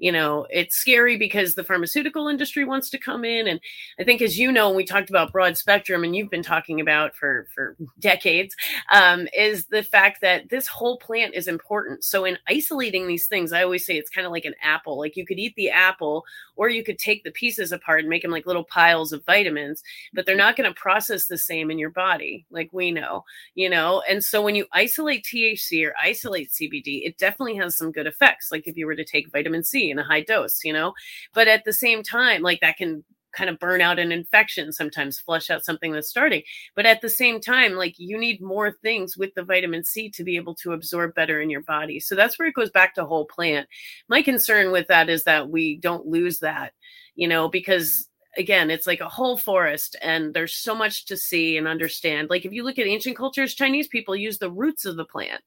[0.00, 3.60] You know, it's scary because the pharmaceutical industry wants to come in, and
[4.00, 7.14] I think, as you know, we talked about broad spectrum, and you've been talking about
[7.14, 8.56] for for decades,
[8.90, 12.02] um, is the fact that this whole plant is important.
[12.02, 14.98] So in isolating these things, I always say it's kind of like an apple.
[14.98, 16.24] Like you could eat the apple,
[16.56, 19.82] or you could take the pieces apart and make them like little piles of vitamins,
[20.12, 23.70] but they're not going to process the same in your body, like we know, you
[23.70, 24.02] know.
[24.08, 28.50] And so when you isolate THC or isolate CBD, it definitely has some good effects.
[28.50, 30.92] Like if you were to take vitamin C in a high dose, you know,
[31.34, 35.18] but at the same time, like that can kind of burn out an infection sometimes
[35.18, 36.42] flush out something that's starting
[36.76, 40.22] but at the same time like you need more things with the vitamin c to
[40.22, 43.04] be able to absorb better in your body so that's where it goes back to
[43.04, 43.66] whole plant
[44.08, 46.72] my concern with that is that we don't lose that
[47.14, 51.56] you know because again, it's like a whole forest, and there's so much to see
[51.56, 52.30] and understand.
[52.30, 55.42] Like if you look at ancient cultures, Chinese people use the roots of the plant.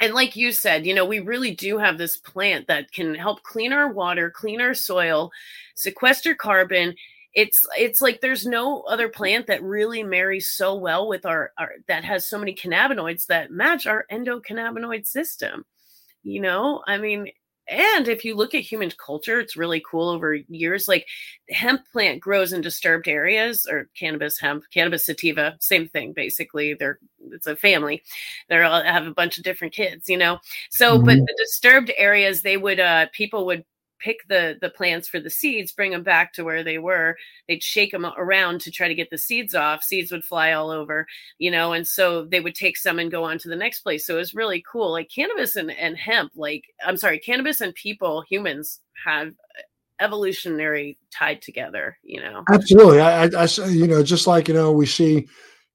[0.00, 3.42] And like you said, you know, we really do have this plant that can help
[3.42, 5.30] clean our water, clean our soil,
[5.76, 6.94] sequester carbon,
[7.34, 11.72] it's it's like there's no other plant that really marries so well with our, our
[11.88, 15.64] that has so many cannabinoids that match our endocannabinoid system
[16.22, 17.28] you know i mean
[17.68, 21.06] and if you look at human culture it's really cool over years like
[21.50, 26.98] hemp plant grows in disturbed areas or cannabis hemp cannabis sativa same thing basically they're
[27.30, 28.02] it's a family
[28.48, 30.38] they all have a bunch of different kids you know
[30.70, 31.06] so mm-hmm.
[31.06, 33.64] but the disturbed areas they would uh people would
[34.04, 37.16] pick the the plants for the seeds, bring them back to where they were.
[37.48, 39.82] They'd shake them around to try to get the seeds off.
[39.82, 41.06] Seeds would fly all over,
[41.38, 44.06] you know, and so they would take some and go on to the next place.
[44.06, 44.92] So it was really cool.
[44.92, 49.32] Like cannabis and, and hemp, like I'm sorry, cannabis and people, humans have
[50.00, 52.44] evolutionary tied together, you know.
[52.52, 53.00] Absolutely.
[53.00, 55.26] I, I, I you know, just like, you know, we see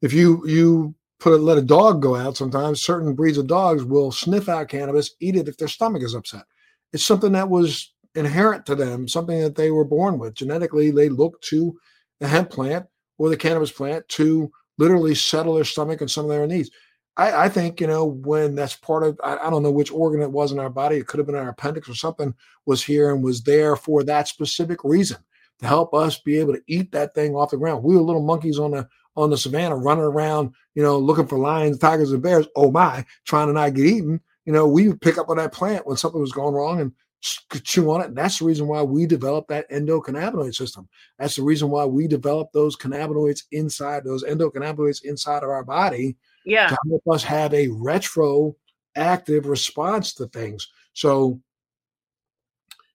[0.01, 3.83] if you you put a, let a dog go out sometimes certain breeds of dogs
[3.83, 6.45] will sniff out cannabis eat it if their stomach is upset
[6.93, 10.35] it's something that was inherent to them, something that they were born with.
[10.35, 11.77] Genetically, they look to
[12.19, 12.85] the hemp plant
[13.17, 16.69] or the cannabis plant to literally settle their stomach and some of their needs.
[17.17, 20.21] I, I think, you know, when that's part of, I, I, don't know which organ
[20.21, 22.33] it was in our body, it could have been our appendix or something
[22.65, 25.17] was here and was there for that specific reason
[25.59, 27.83] to help us be able to eat that thing off the ground.
[27.83, 31.37] We were little monkeys on the on the savannah running around, you know, looking for
[31.37, 32.47] lions, tigers, and bears.
[32.55, 34.21] Oh my, trying to not get eaten.
[34.45, 36.93] You know, we would pick up on that plant when something was going wrong and
[37.21, 38.07] chew on it.
[38.07, 40.87] And that's the reason why we developed that endocannabinoid system.
[41.17, 46.17] That's the reason why we developed those cannabinoids inside those endocannabinoids inside of our body.
[46.45, 46.69] Yeah.
[46.69, 50.67] To help us have a retroactive response to things.
[50.93, 51.41] So,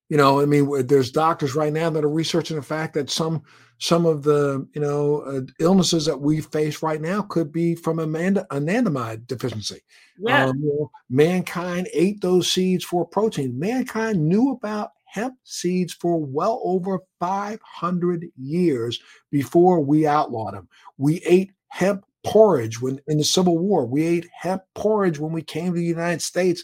[0.09, 3.43] you know, I mean, there's doctors right now that are researching the fact that some
[3.77, 7.99] some of the you know uh, illnesses that we face right now could be from
[7.99, 9.81] a anandamide deficiency.
[10.17, 10.45] Yeah.
[10.45, 13.57] Um, you know, mankind ate those seeds for protein.
[13.59, 18.99] Mankind knew about hemp seeds for well over 500 years
[19.31, 20.67] before we outlawed them.
[20.97, 23.85] We ate hemp porridge when in the Civil War.
[23.85, 26.63] We ate hemp porridge when we came to the United States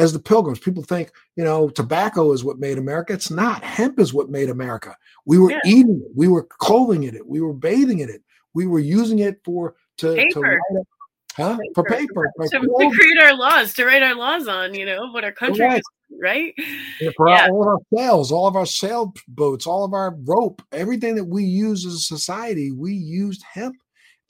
[0.00, 0.58] as the pilgrims.
[0.58, 3.12] People think, you know, tobacco is what made America.
[3.12, 3.62] It's not.
[3.62, 4.96] Hemp is what made America.
[5.26, 5.58] We were yeah.
[5.66, 6.12] eating it.
[6.16, 7.26] We were clothing in it.
[7.26, 8.22] We were bathing in it.
[8.54, 10.58] We were using it for to, paper.
[10.72, 10.84] to
[11.36, 11.58] huh?
[11.58, 11.72] Paper.
[11.74, 12.32] For paper.
[12.40, 15.66] To, to, create our laws, to write our laws on, you know, what our country
[15.66, 15.78] right.
[15.78, 16.54] is, right?
[16.98, 17.48] Yeah, for yeah.
[17.50, 21.44] all of our sails, all of our sailboats, all of our rope, everything that we
[21.44, 23.76] use as a society, we used hemp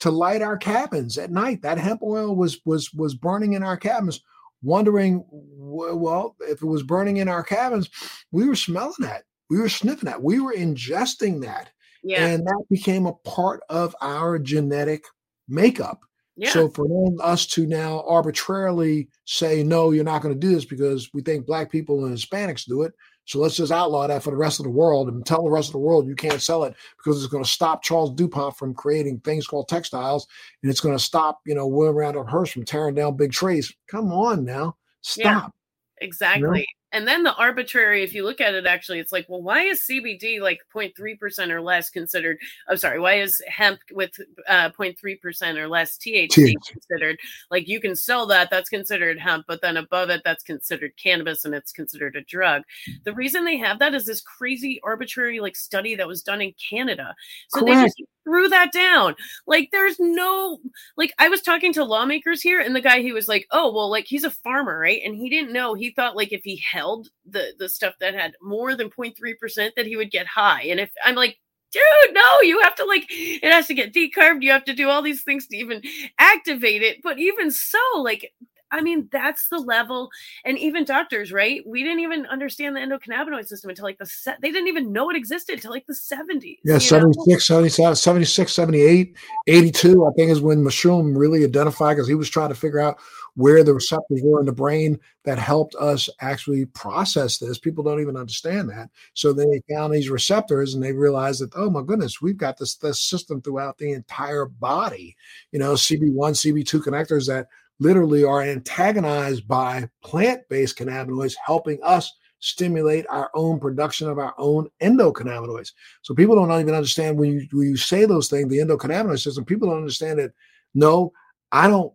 [0.01, 1.61] to light our cabins at night.
[1.61, 4.21] That hemp oil was was was burning in our cabins
[4.63, 7.89] wondering, well, if it was burning in our cabins,
[8.31, 9.23] we were smelling that.
[9.49, 10.23] We were sniffing that.
[10.23, 11.71] We were ingesting that.
[12.03, 12.25] Yeah.
[12.25, 15.03] And that became a part of our genetic
[15.47, 16.01] makeup.
[16.37, 16.49] Yeah.
[16.49, 16.87] So for
[17.21, 21.45] us to now arbitrarily say, no, you're not going to do this because we think
[21.45, 22.93] black people and Hispanics do it,
[23.25, 25.69] so let's just outlaw that for the rest of the world and tell the rest
[25.69, 28.73] of the world you can't sell it because it's going to stop Charles DuPont from
[28.73, 30.27] creating things called textiles
[30.61, 33.73] and it's going to stop, you know, William Randolph Hearst from tearing down big trees.
[33.89, 34.75] Come on now.
[35.01, 35.53] Stop.
[36.01, 36.41] Yeah, exactly.
[36.41, 36.63] You know?
[36.91, 39.85] And then the arbitrary if you look at it actually it's like well why is
[39.89, 44.11] cbd like 0.3% or less considered i'm sorry why is hemp with
[44.47, 46.53] uh, 0.3% or less thc THC.
[46.69, 47.17] considered
[47.49, 51.45] like you can sell that that's considered hemp but then above it that's considered cannabis
[51.45, 52.63] and it's considered a drug
[53.05, 56.53] the reason they have that is this crazy arbitrary like study that was done in
[56.69, 57.15] canada
[57.49, 57.75] so Correct.
[57.75, 59.15] they just threw that down.
[59.47, 60.59] Like there's no
[60.97, 63.89] like I was talking to lawmakers here and the guy he was like, "Oh, well
[63.89, 65.73] like he's a farmer, right?" And he didn't know.
[65.73, 66.80] He thought like if he held
[67.25, 70.63] the the stuff that had more than 0.3% that he would get high.
[70.63, 71.37] And if I'm like
[71.71, 74.41] Dude, no, you have to like it has to get decarbed.
[74.41, 75.81] You have to do all these things to even
[76.19, 76.97] activate it.
[77.01, 78.29] But even so, like
[78.71, 80.09] I mean, that's the level.
[80.45, 81.61] And even doctors, right?
[81.65, 84.39] We didn't even understand the endocannabinoid system until like the set.
[84.41, 86.59] They didn't even know it existed until like the 70s.
[86.63, 89.17] Yeah, 76, 77, 76, 78,
[89.47, 92.97] 82, I think is when Mechoulam really identified because he was trying to figure out
[93.35, 97.59] where the receptors were in the brain that helped us actually process this.
[97.59, 98.89] People don't even understand that.
[99.13, 102.75] So they found these receptors and they realized that, oh my goodness, we've got this,
[102.75, 105.15] this system throughout the entire body.
[105.51, 107.47] You know, CB1, CB2 connectors that
[107.79, 114.33] literally are antagonized by plant based cannabinoids, helping us stimulate our own production of our
[114.37, 115.71] own endocannabinoids.
[116.01, 119.45] So people don't even understand when you when you say those things, the endocannabinoid system,
[119.45, 120.33] people don't understand that
[120.73, 121.13] no,
[121.51, 121.93] I don't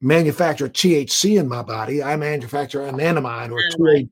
[0.00, 2.02] manufacture THC in my body.
[2.02, 4.08] I manufacture anandamide or 2AG.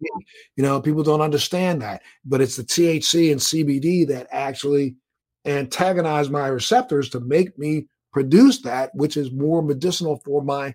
[0.57, 4.97] You know, people don't understand that, but it's the THC and CBD that actually
[5.45, 10.75] antagonize my receptors to make me produce that, which is more medicinal for my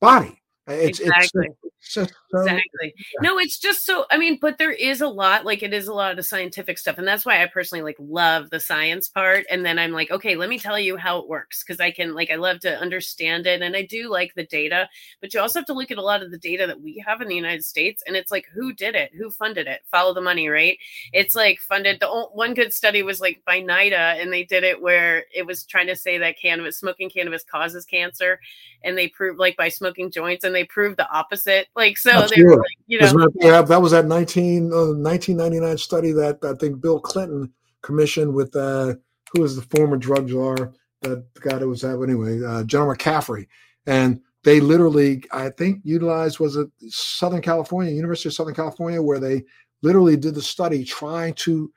[0.00, 0.41] body.
[0.68, 1.48] Uh, it's, exactly.
[1.48, 2.94] It's, so, exactly.
[2.96, 3.20] Yeah.
[3.22, 4.06] No, it's just so.
[4.08, 5.44] I mean, but there is a lot.
[5.44, 7.96] Like it is a lot of the scientific stuff, and that's why I personally like
[7.98, 9.44] love the science part.
[9.50, 12.14] And then I'm like, okay, let me tell you how it works because I can
[12.14, 14.88] like I love to understand it, and I do like the data.
[15.20, 17.20] But you also have to look at a lot of the data that we have
[17.20, 20.20] in the United States, and it's like who did it, who funded it, follow the
[20.20, 20.78] money, right?
[21.12, 21.98] It's like funded.
[21.98, 25.64] The one good study was like by NIDA, and they did it where it was
[25.64, 28.38] trying to say that cannabis, smoking cannabis, causes cancer,
[28.84, 31.68] and they proved like by smoking joints and they proved the opposite.
[31.74, 36.12] Like so they were like, you know yeah that was that 19 uh, 1999 study
[36.12, 37.50] that i think bill clinton
[37.82, 38.94] commissioned with uh
[39.32, 43.46] who was the former drug czar that guy that was that anyway uh general mccaffrey.
[43.86, 49.20] And they literally i think utilized was it southern california university of southern california where
[49.20, 49.42] they
[49.82, 51.72] literally did the study trying to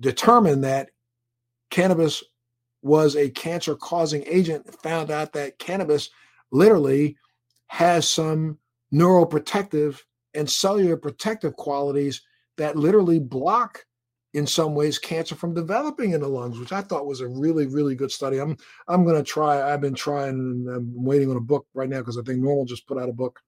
[0.00, 0.90] determine that
[1.70, 2.22] cannabis
[2.82, 6.10] was a cancer causing agent found out that cannabis
[6.50, 7.16] literally
[7.72, 8.58] has some
[8.92, 9.98] neuroprotective
[10.34, 12.20] and cellular protective qualities
[12.58, 13.82] that literally block
[14.34, 17.66] in some ways cancer from developing in the lungs which i thought was a really
[17.66, 18.38] really good study.
[18.38, 18.58] I'm
[18.88, 22.00] i'm going to try i've been trying and i'm waiting on a book right now
[22.00, 23.40] because i think NORML just put out a book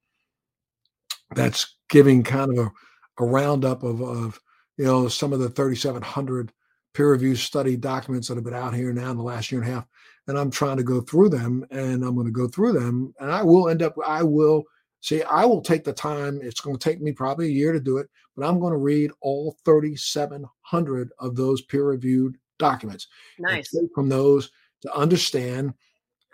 [1.35, 2.73] that's giving kind of a,
[3.19, 4.41] a roundup of of
[4.79, 6.51] you know some of the 3700
[6.95, 9.71] peer reviewed study documents that have been out here now in the last year and
[9.71, 9.87] a half
[10.27, 13.31] and I'm trying to go through them and I'm going to go through them and
[13.31, 14.65] I will end up, I will
[15.01, 16.41] see, I will take the time.
[16.43, 18.79] It's going to take me probably a year to do it, but I'm going to
[18.79, 23.09] read all 3,700 of those peer reviewed documents.
[23.39, 23.77] Nice.
[23.95, 24.51] From those
[24.83, 25.75] to understand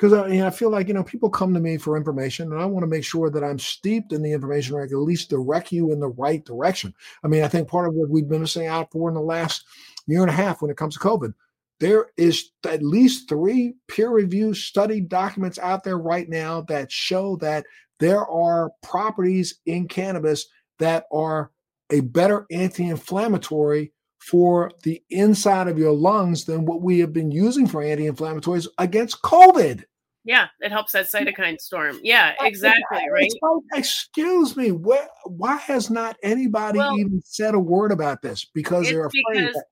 [0.00, 2.50] because I, you know, I feel like you know people come to me for information,
[2.50, 4.96] and I want to make sure that I'm steeped in the information, or I can
[4.96, 6.94] at least direct you in the right direction.
[7.22, 9.66] I mean, I think part of what we've been missing out for in the last
[10.06, 11.34] year and a half when it comes to COVID
[11.80, 17.36] there is at least three peer reviewed study documents out there right now that show
[17.36, 17.64] that
[17.98, 20.46] there are properties in cannabis
[20.78, 21.50] that are
[21.90, 27.66] a better anti-inflammatory for the inside of your lungs than what we have been using
[27.66, 29.84] for anti-inflammatories against covid.
[30.24, 31.98] Yeah it helps that cytokine storm.
[32.02, 33.32] Yeah exactly right?
[33.72, 38.44] excuse me where, why has not anybody well, even said a word about this?
[38.44, 39.62] Because they're afraid because,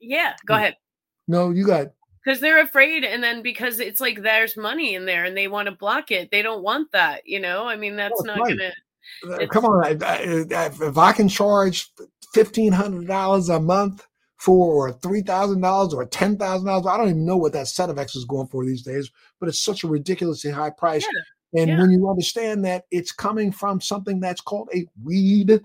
[0.00, 0.58] yeah go hmm.
[0.58, 0.76] ahead
[1.28, 1.88] no, you got
[2.26, 5.66] because they're afraid and then because it's like there's money in there and they want
[5.66, 8.58] to block it they don't want that you know i mean that's oh, not right.
[9.24, 11.90] gonna uh, come on I, I, if i can charge
[12.34, 14.06] $1500 a month
[14.36, 18.24] for or $3000 or $10000 i don't even know what that set of x is
[18.24, 19.10] going for these days
[19.40, 21.06] but it's such a ridiculously high price
[21.52, 21.62] yeah.
[21.62, 21.80] and yeah.
[21.80, 25.60] when you understand that it's coming from something that's called a weed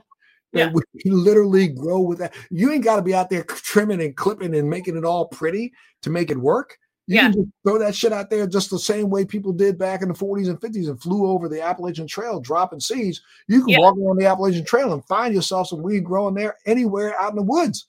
[0.54, 0.72] yeah.
[0.74, 0.82] we
[1.12, 2.34] literally grow with that.
[2.50, 5.74] You ain't got to be out there trimming and clipping and making it all pretty
[6.02, 6.78] to make it work.
[7.08, 7.22] You yeah.
[7.24, 10.08] can just throw that shit out there just the same way people did back in
[10.08, 13.22] the 40s and 50s and flew over the Appalachian Trail dropping seeds.
[13.48, 13.80] You can yeah.
[13.80, 17.38] walk around the Appalachian Trail and find yourself some weed growing there anywhere out in
[17.38, 17.88] the woods.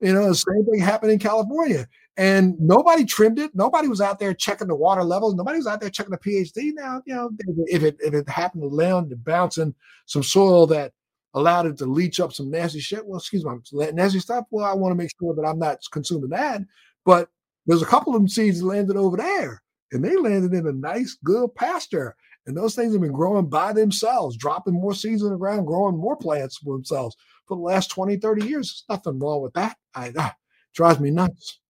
[0.00, 1.86] You know, the same thing happened in California.
[2.16, 3.50] And nobody trimmed it.
[3.54, 5.34] Nobody was out there checking the water levels.
[5.34, 6.52] Nobody was out there checking the pH.
[6.56, 7.30] Now, you know,
[7.66, 9.74] if it if it happened to land to bounce in
[10.06, 10.92] some soil that
[11.34, 13.04] allowed it to leach up some nasty shit.
[13.04, 13.52] Well, excuse me,
[13.92, 14.46] nasty stuff.
[14.50, 16.62] Well, I want to make sure that I'm not consuming that.
[17.04, 17.28] But
[17.66, 19.62] there's a couple of them seeds landed over there,
[19.92, 22.14] and they landed in a nice, good pasture.
[22.46, 25.96] And those things have been growing by themselves, dropping more seeds in the ground, growing
[25.96, 27.16] more plants for themselves
[27.48, 28.84] for the last 20, 30 years.
[28.88, 29.76] There's nothing wrong with that.
[29.94, 30.34] I, ah,
[30.74, 31.60] drives me nuts.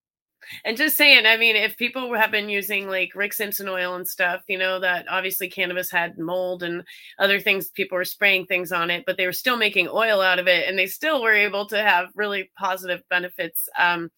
[0.64, 4.06] And just saying, I mean, if people have been using like Rick Simpson oil and
[4.06, 6.82] stuff, you know, that obviously cannabis had mold and
[7.18, 10.38] other things, people were spraying things on it, but they were still making oil out
[10.38, 13.68] of it and they still were able to have really positive benefits.
[13.78, 14.10] Um,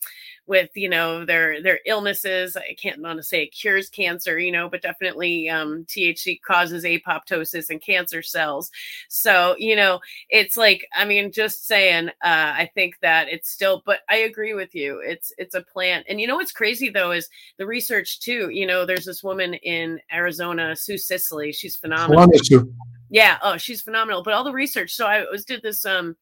[0.47, 2.57] with you know their their illnesses.
[2.57, 6.85] I can't want to say it cures cancer, you know, but definitely um, THC causes
[6.85, 8.71] apoptosis and cancer cells.
[9.09, 12.09] So you know, it's like I mean, just saying.
[12.23, 15.01] Uh, I think that it's still, but I agree with you.
[15.05, 17.29] It's it's a plant, and you know what's crazy though is
[17.59, 18.51] the research too.
[18.51, 21.53] You know, there's this woman in Arizona, Sue Sisley.
[21.53, 22.21] She's phenomenal.
[23.11, 23.39] Yeah.
[23.43, 24.23] Oh, she's phenomenal.
[24.23, 24.95] But all the research.
[24.95, 26.17] So I was did this um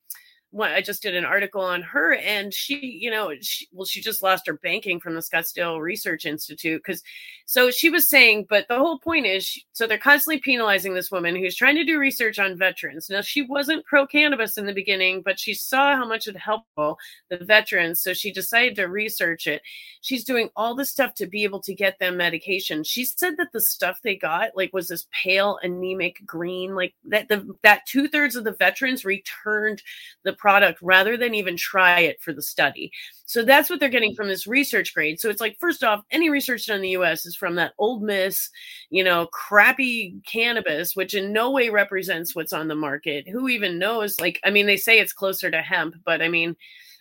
[0.60, 4.22] I just did an article on her, and she, you know, she, well, she just
[4.22, 7.02] lost her banking from the Scottsdale Research Institute because
[7.46, 11.36] so she was saying, but the whole point is, so they're constantly penalizing this woman
[11.36, 13.10] who's trying to do research on veterans.
[13.10, 16.68] Now, she wasn't pro cannabis in the beginning, but she saw how much it helped
[16.76, 16.96] the
[17.42, 18.00] veterans.
[18.00, 19.60] So she decided to research it.
[20.00, 22.82] She's doing all this stuff to be able to get them medication.
[22.82, 27.28] She said that the stuff they got, like, was this pale, anemic green, like that,
[27.28, 29.82] the, that two thirds of the veterans returned
[30.22, 32.92] the product rather than even try it for the study.
[33.24, 34.16] So that's what they're getting mm.
[34.16, 35.18] from this research grade.
[35.18, 38.00] So it's like, first off, any research done in the US is from that Ole
[38.00, 38.50] Miss,
[38.90, 43.26] you know, crappy cannabis, which in no way represents what's on the market.
[43.26, 44.20] Who even knows?
[44.20, 46.56] Like, I mean, they say it's closer to hemp, but I mean,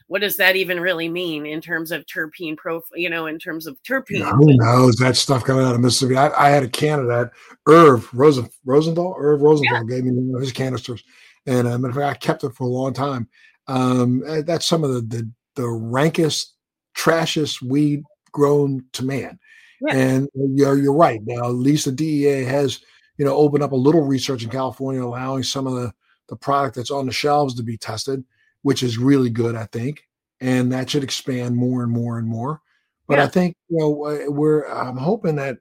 [0.08, 3.68] what does that even really mean in terms of terpene profile, you know, in terms
[3.68, 4.20] of terpene?
[4.20, 6.16] Yeah, who knows that stuff coming out of Mississippi?
[6.16, 7.32] I, I had a can of that.
[7.68, 9.96] Irv Rosen, Rosenthal, Irv Rosenthal yeah.
[9.96, 11.04] gave me his canisters.
[11.46, 13.28] And um, I kept it for a long time.
[13.68, 16.56] Um, eh, that's some of the, the the rankest,
[16.96, 19.40] trashiest weed grown to man.
[19.82, 19.96] Yeah.
[19.96, 21.22] And you're, you're right.
[21.24, 22.80] Now, at least the DEA has,
[23.18, 25.94] you know, opened up a little research in California, allowing some of the,
[26.30, 28.24] the product that's on the shelves to be tested,
[28.62, 30.08] which is really good, I think.
[30.40, 32.62] And that should expand more and more and more.
[33.08, 33.26] But yeah.
[33.26, 33.90] I think, you know,
[34.30, 35.58] we're, I'm hoping that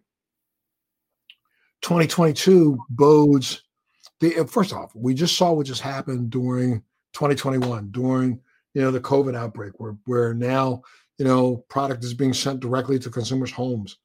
[1.83, 3.63] 2022 bodes
[4.23, 8.41] the, uh, first off, we just saw what just happened during 2021, during
[8.73, 10.83] you know the COVID outbreak, where where now
[11.19, 13.99] you know product is being sent directly to consumers' homes.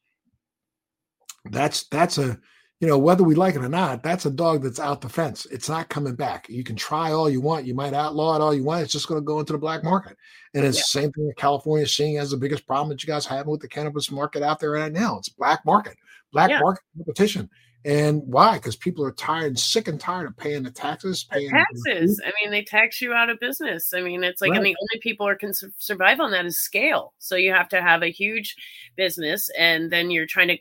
[1.45, 2.37] That's that's a
[2.79, 5.45] you know whether we like it or not, that's a dog that's out the fence.
[5.51, 6.49] It's not coming back.
[6.49, 8.81] You can try all you want, you might outlaw it all you want.
[8.81, 10.17] It's just going to go into the black market,
[10.55, 10.81] and it's yeah.
[10.81, 13.45] the same thing that California is seeing as the biggest problem that you guys have
[13.45, 15.19] with the cannabis market out there right now.
[15.19, 15.95] It's black market,
[16.33, 16.59] black yeah.
[16.59, 17.51] market competition
[17.85, 18.55] and why?
[18.55, 21.23] Because people are tired, sick and tired of paying the taxes.
[21.23, 22.21] Paying taxes.
[22.25, 23.93] I mean, they tax you out of business.
[23.93, 24.57] I mean, it's like, right.
[24.57, 27.13] and the only people who can survive on that is scale.
[27.19, 28.55] So you have to have a huge
[28.95, 30.57] business, and then you're trying to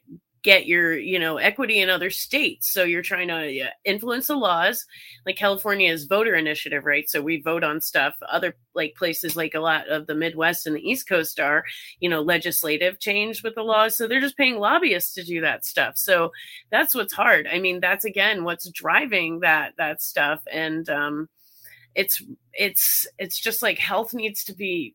[0.46, 2.68] get your you know equity in other states.
[2.72, 4.86] So you're trying to influence the laws.
[5.26, 7.10] Like california's voter initiative right?
[7.10, 8.14] So we vote on stuff.
[8.30, 11.64] Other like places like a lot of the midwest and the east coast are
[11.98, 13.96] you know legislative change with the laws.
[13.96, 15.96] So they're just paying lobbyists to do that stuff.
[15.96, 16.30] So
[16.70, 17.48] that's what's hard.
[17.52, 20.42] I mean that's again what's driving that that stuff.
[20.52, 21.28] And um
[21.96, 22.22] it's
[22.52, 24.94] it's it's just like health needs to be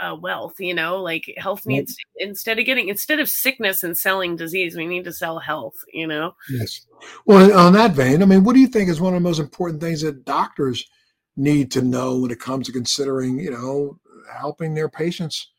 [0.00, 4.36] uh, wealth you know like health needs instead of getting instead of sickness and selling
[4.36, 6.34] disease we need to sell health you know?
[6.50, 6.86] Yes.
[7.26, 9.40] Well on that vein i mean what do you think is one of the most
[9.40, 10.84] important things that doctors
[11.36, 13.98] need to know when it comes to considering you know
[14.32, 15.50] helping their patients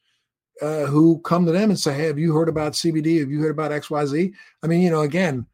[0.62, 3.42] uh, who come to them and say hey have you heard about cbd have you
[3.42, 4.32] heard about xyz
[4.64, 5.46] i mean you know again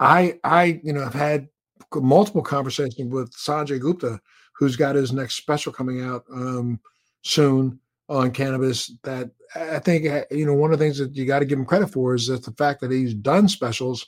[0.00, 1.48] i i you know have had
[1.94, 4.20] multiple conversations with sanjay gupta
[4.54, 6.78] who's got his next special coming out um,
[7.22, 11.24] soon on cannabis that I think uh, you know one of the things that you
[11.24, 14.06] got to give him credit for is that the fact that he's done specials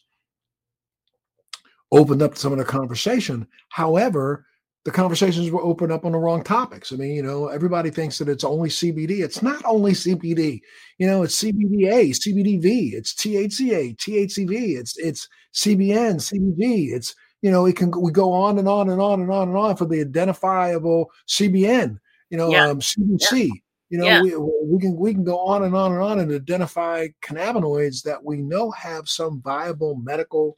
[1.91, 3.47] opened up some of the conversation.
[3.69, 4.47] However,
[4.85, 6.93] the conversations were opened up on the wrong topics.
[6.93, 9.21] I mean, you know, everybody thinks that it's only CBD.
[9.23, 10.61] It's not only CBD.
[10.99, 16.93] You know, it's CBDA, CBDV, it's THCA, THCV, it's it's CBN, CBG.
[16.93, 19.57] It's you know, it can we go on and on and on and on and
[19.57, 21.99] on for the identifiable CBN
[22.33, 22.69] you know, yeah.
[22.69, 23.49] um, CBC.
[23.49, 23.53] Yeah.
[23.91, 24.23] You know, yeah.
[24.23, 28.25] we, we can we can go on and on and on and identify cannabinoids that
[28.25, 30.57] we know have some viable medical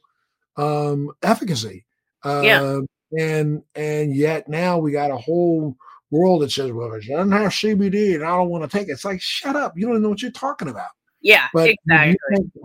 [0.55, 1.85] um, efficacy.
[2.23, 2.79] Uh, yeah.
[3.19, 5.75] And and yet now we got a whole
[6.11, 8.93] world that says, well, it doesn't have CBD and I don't want to take it.
[8.93, 9.73] It's like, shut up.
[9.75, 10.91] You don't know what you're talking about.
[11.25, 12.17] Yeah, but exactly.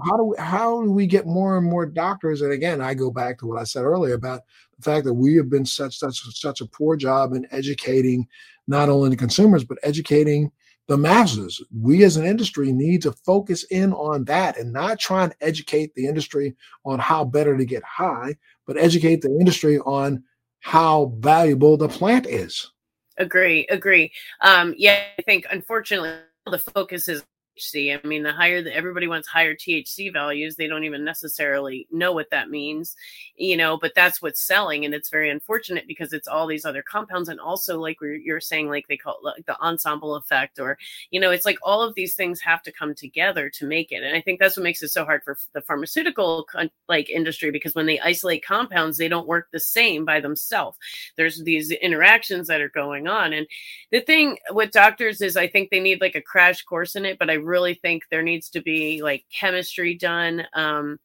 [0.04, 2.42] How do we, how do we get more and more doctors?
[2.42, 4.42] And again, I go back to what I said earlier about
[4.76, 8.28] the fact that we have been such such such a poor job in educating
[8.71, 10.51] not only the consumers, but educating
[10.87, 11.62] the masses.
[11.77, 15.95] We as an industry need to focus in on that and not try and educate
[15.95, 20.23] the industry on how better to get high, but educate the industry on
[20.61, 22.71] how valuable the plant is.
[23.18, 24.12] Agree, agree.
[24.41, 26.12] Um, yeah, I think unfortunately
[26.47, 27.23] the focus is
[27.61, 27.98] THC.
[27.98, 32.12] I mean, the higher that everybody wants higher THC values, they don't even necessarily know
[32.12, 32.96] what that means,
[33.36, 34.84] you know, but that's what's selling.
[34.84, 37.28] And it's very unfortunate because it's all these other compounds.
[37.28, 40.78] And also, like you're saying, like they call it like the ensemble effect, or,
[41.11, 44.02] you know, it's like all of these things have to come together to make it.
[44.02, 46.46] And I think that's what makes it so hard for the pharmaceutical
[46.88, 50.78] like industry because when they isolate compounds, they don't work the same by themselves.
[51.16, 53.32] There's these interactions that are going on.
[53.32, 53.46] And
[53.90, 57.18] the thing with doctors is I think they need like a crash course in it,
[57.18, 60.98] but I really think there needs to be like chemistry done, um,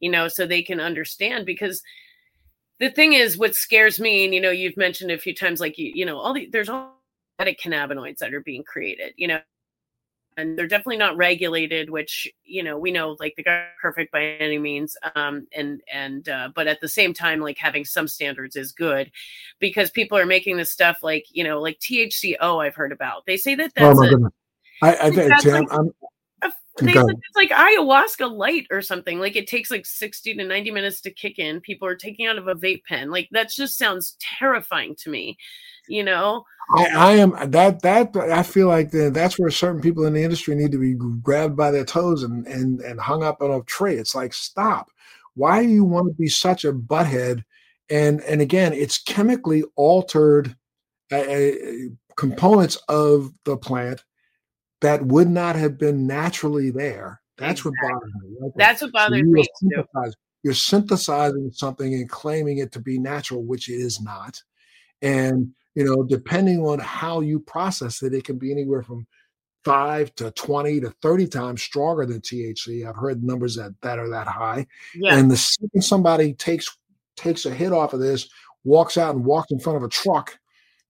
[0.00, 1.82] you know, so they can understand because
[2.78, 5.78] the thing is what scares me, and you know, you've mentioned a few times, like
[5.78, 6.94] you, you know, all the there's all
[7.40, 9.40] cannabinoids that are being created, you know,
[10.36, 14.58] and they're definitely not regulated which you know we know like they're perfect by any
[14.58, 18.72] means um and and uh but at the same time like having some standards is
[18.72, 19.10] good
[19.58, 23.36] because people are making this stuff like you know like thco i've heard about they
[23.36, 24.30] say that that's oh a.
[24.82, 25.92] I, I think Tim, like- I'm,
[26.78, 30.70] they said it's like ayahuasca light or something like it takes like 60 to 90
[30.70, 33.76] minutes to kick in people are taking out of a vape pen like that just
[33.76, 35.36] sounds terrifying to me
[35.88, 40.06] you know I, I am that that I feel like the, that's where certain people
[40.06, 43.42] in the industry need to be grabbed by their toes and and and hung up
[43.42, 43.96] on a tree.
[43.96, 44.88] It's like stop.
[45.34, 47.42] Why do you want to be such a butthead?
[47.90, 50.54] And and again, it's chemically altered
[51.10, 51.24] uh,
[52.16, 54.04] components of the plant
[54.80, 57.20] that would not have been naturally there.
[57.36, 58.36] That's what bothers me.
[58.40, 59.84] Like, that's what bothers me too
[60.42, 64.42] You're synthesizing something and claiming it to be natural, which it is not.
[65.02, 69.06] And you know, depending on how you process it, it can be anywhere from
[69.64, 72.86] five to 20 to 30 times stronger than THC.
[72.88, 74.66] I've heard numbers that, that are that high.
[74.94, 76.76] yeah And the second somebody takes
[77.16, 78.28] takes a hit off of this,
[78.64, 80.38] walks out and walks in front of a truck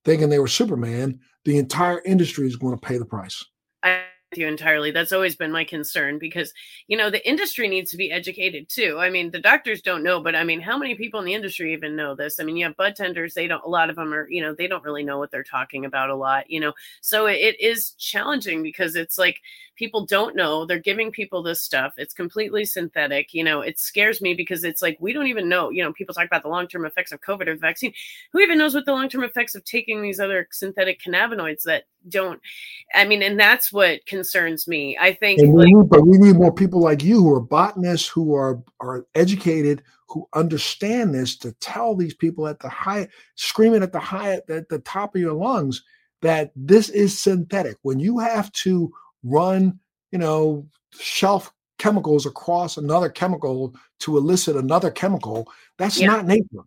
[0.04, 3.44] thinking they were Superman, the entire industry is going to pay the price.
[3.82, 4.04] I
[4.36, 4.92] you entirely.
[4.92, 6.52] That's always been my concern because
[6.86, 8.96] you know the industry needs to be educated too.
[9.00, 11.72] I mean, the doctors don't know, but I mean, how many people in the industry
[11.72, 12.38] even know this?
[12.38, 13.64] I mean, you have bud tenders; they don't.
[13.64, 16.10] A lot of them are, you know, they don't really know what they're talking about
[16.10, 16.48] a lot.
[16.48, 19.40] You know, so it, it is challenging because it's like
[19.80, 20.66] people don't know.
[20.66, 21.94] They're giving people this stuff.
[21.96, 23.32] It's completely synthetic.
[23.32, 25.70] You know, it scares me because it's like we don't even know.
[25.70, 27.94] You know, people talk about the long term effects of COVID or the vaccine.
[28.32, 31.84] Who even knows what the long term effects of taking these other synthetic cannabinoids that
[32.10, 32.38] don't?
[32.94, 34.98] I mean, and that's what concerns me.
[35.00, 38.06] I think we like need, but we need more people like you who are botanists,
[38.06, 43.82] who are are educated, who understand this to tell these people at the high, screaming
[43.82, 45.82] at the high, at the top of your lungs
[46.20, 47.78] that this is synthetic.
[47.80, 49.78] When you have to run,
[50.10, 56.08] you know, shelf chemicals across another chemical to elicit another chemical, that's Yeah.
[56.08, 56.64] not nature.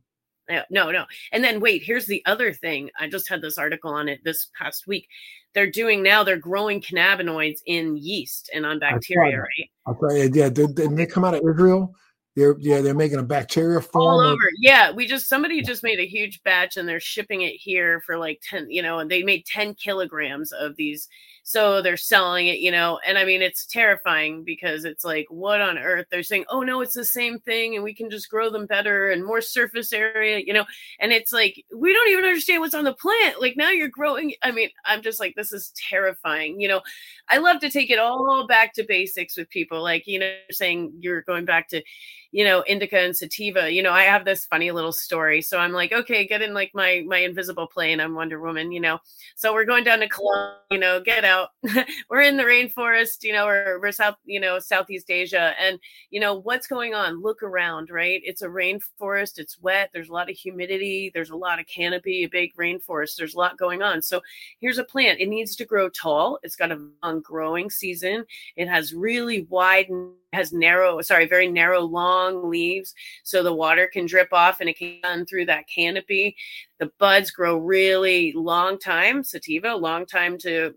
[0.49, 1.05] Yeah, no, no.
[1.31, 2.89] And then wait, here's the other thing.
[2.99, 5.07] I just had this article on it this past week.
[5.53, 9.69] They're doing now, they're growing cannabinoids in yeast and on bacteria, right?
[9.85, 11.95] I'll tell you, yeah, they, they, come out of Israel.
[12.35, 14.03] They're yeah, they're making a bacteria form.
[14.03, 14.49] All of- over.
[14.59, 14.91] Yeah.
[14.91, 18.41] We just, somebody just made a huge batch and they're shipping it here for like
[18.49, 21.07] 10, you know, and they made 10 kilograms of these.
[21.45, 25.59] So they're selling it, you know, and I mean, it's terrifying because it's like, what
[25.59, 26.07] on earth?
[26.09, 29.09] They're saying, oh no, it's the same thing and we can just grow them better
[29.09, 30.63] and more surface area, you know,
[31.01, 33.41] and it's like, we don't even understand what's on the plant.
[33.41, 34.33] Like now you're growing.
[34.41, 36.61] I mean, I'm just like, this is terrifying.
[36.61, 36.81] You know,
[37.27, 39.83] I love to take it all back to basics with people.
[39.83, 41.83] Like, you know, saying you're going back to,
[42.31, 43.71] you know, indica and sativa.
[43.71, 45.41] You know, I have this funny little story.
[45.41, 47.99] So I'm like, okay, get in like my my invisible plane.
[47.99, 48.99] I'm Wonder Woman, you know.
[49.35, 51.32] So we're going down to Colombia, you know, get out.
[52.09, 55.53] we're in the rainforest, you know, we're, we're south, you know, Southeast Asia.
[55.59, 55.79] And,
[56.09, 57.21] you know, what's going on?
[57.21, 58.21] Look around, right?
[58.23, 62.23] It's a rainforest, it's wet, there's a lot of humidity, there's a lot of canopy,
[62.23, 64.01] a big rainforest, there's a lot going on.
[64.01, 64.21] So
[64.59, 65.19] here's a plant.
[65.19, 66.39] It needs to grow tall.
[66.43, 68.25] It's got a long growing season.
[68.55, 69.87] It has really wide
[70.33, 74.77] has narrow, sorry, very narrow, long leaves, so the water can drip off and it
[74.77, 76.35] can run through that canopy.
[76.79, 80.73] The buds grow really long time, sativa, long time to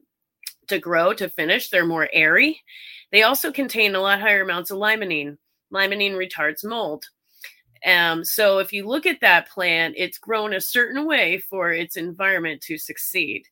[0.69, 1.71] to grow to finish.
[1.71, 2.63] They're more airy.
[3.13, 5.39] They also contain a lot higher amounts of limonene.
[5.73, 7.05] Limonene retards mold.
[7.85, 11.97] Um, so if you look at that plant, it's grown a certain way for its
[11.97, 13.45] environment to succeed.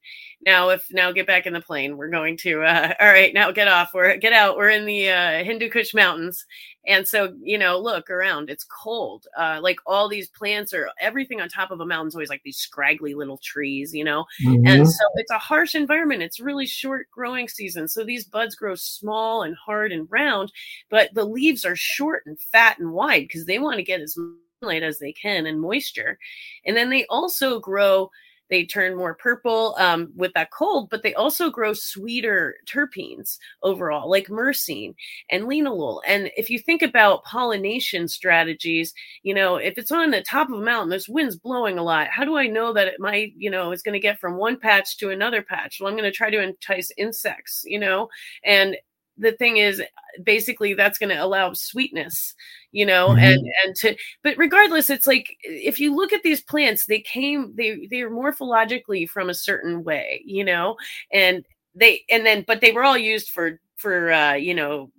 [0.44, 2.62] Now, if now get back in the plane, we're going to.
[2.62, 3.90] Uh, all right, now get off.
[3.94, 4.56] We're get out.
[4.56, 6.44] We're in the uh, Hindu Kush Mountains,
[6.86, 8.50] and so you know, look around.
[8.50, 9.26] It's cold.
[9.36, 12.42] Uh, like all these plants are everything on top of a mountain is always like
[12.44, 14.26] these scraggly little trees, you know.
[14.44, 14.68] Mhm.
[14.68, 16.22] And so it's a harsh environment.
[16.22, 17.88] It's really short growing season.
[17.88, 20.52] So these buds grow small and hard and round,
[20.90, 24.16] but the leaves are short and fat and wide because they want to get as
[24.16, 26.18] much sunlight as they can and moisture.
[26.64, 28.10] And then they also grow,
[28.54, 34.08] they turn more purple um, with that cold, but they also grow sweeter terpenes overall,
[34.08, 34.94] like myrcene
[35.28, 36.00] and linalool.
[36.06, 38.94] And if you think about pollination strategies,
[39.24, 42.06] you know, if it's on the top of a mountain, there's winds blowing a lot.
[42.10, 44.56] How do I know that it might, you know, is going to get from one
[44.56, 45.80] patch to another patch?
[45.80, 48.08] Well, I'm going to try to entice insects, you know,
[48.44, 48.76] and
[49.18, 49.82] the thing is
[50.22, 52.34] basically that's going to allow sweetness
[52.72, 53.18] you know Mhm.
[53.22, 57.52] and and to but regardless it's like if you look at these plants they came
[57.56, 60.76] they they are morphologically from a certain way you know
[61.12, 61.44] and
[61.74, 64.90] they and then but they were all used for for uh you know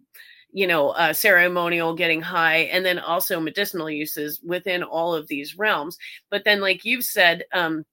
[0.52, 5.58] you know uh, ceremonial getting high and then also medicinal uses within all of these
[5.58, 5.98] realms
[6.30, 7.86] but then like you've said um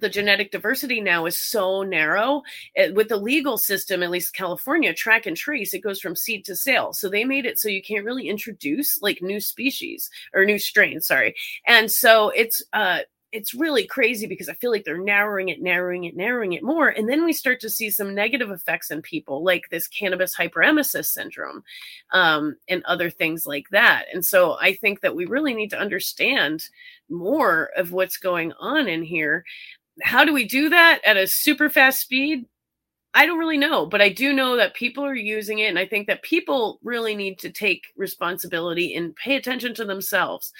[0.00, 2.42] the genetic diversity now is so narrow
[2.74, 6.44] it, with the legal system at least california track and trace it goes from seed
[6.44, 6.92] to sale.
[6.92, 11.06] So they made it so you can't really introduce like new species or new strains
[11.06, 11.34] sorry.
[11.66, 13.00] And so it's uh
[13.34, 16.88] it's really crazy because I feel like they're narrowing it, narrowing it, narrowing it more.
[16.88, 21.06] And then we start to see some negative effects in people, like this cannabis hyperemesis
[21.06, 21.64] syndrome
[22.12, 24.04] um, and other things like that.
[24.12, 26.68] And so I think that we really need to understand
[27.10, 29.44] more of what's going on in here.
[30.00, 32.46] How do we do that at a super fast speed?
[33.14, 35.68] I don't really know, but I do know that people are using it.
[35.68, 40.52] And I think that people really need to take responsibility and pay attention to themselves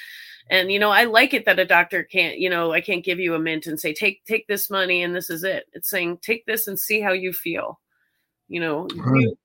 [0.50, 3.18] and you know i like it that a doctor can't you know i can't give
[3.18, 6.18] you a mint and say take take this money and this is it it's saying
[6.22, 7.80] take this and see how you feel
[8.48, 9.22] you know right.
[9.22, 9.36] you,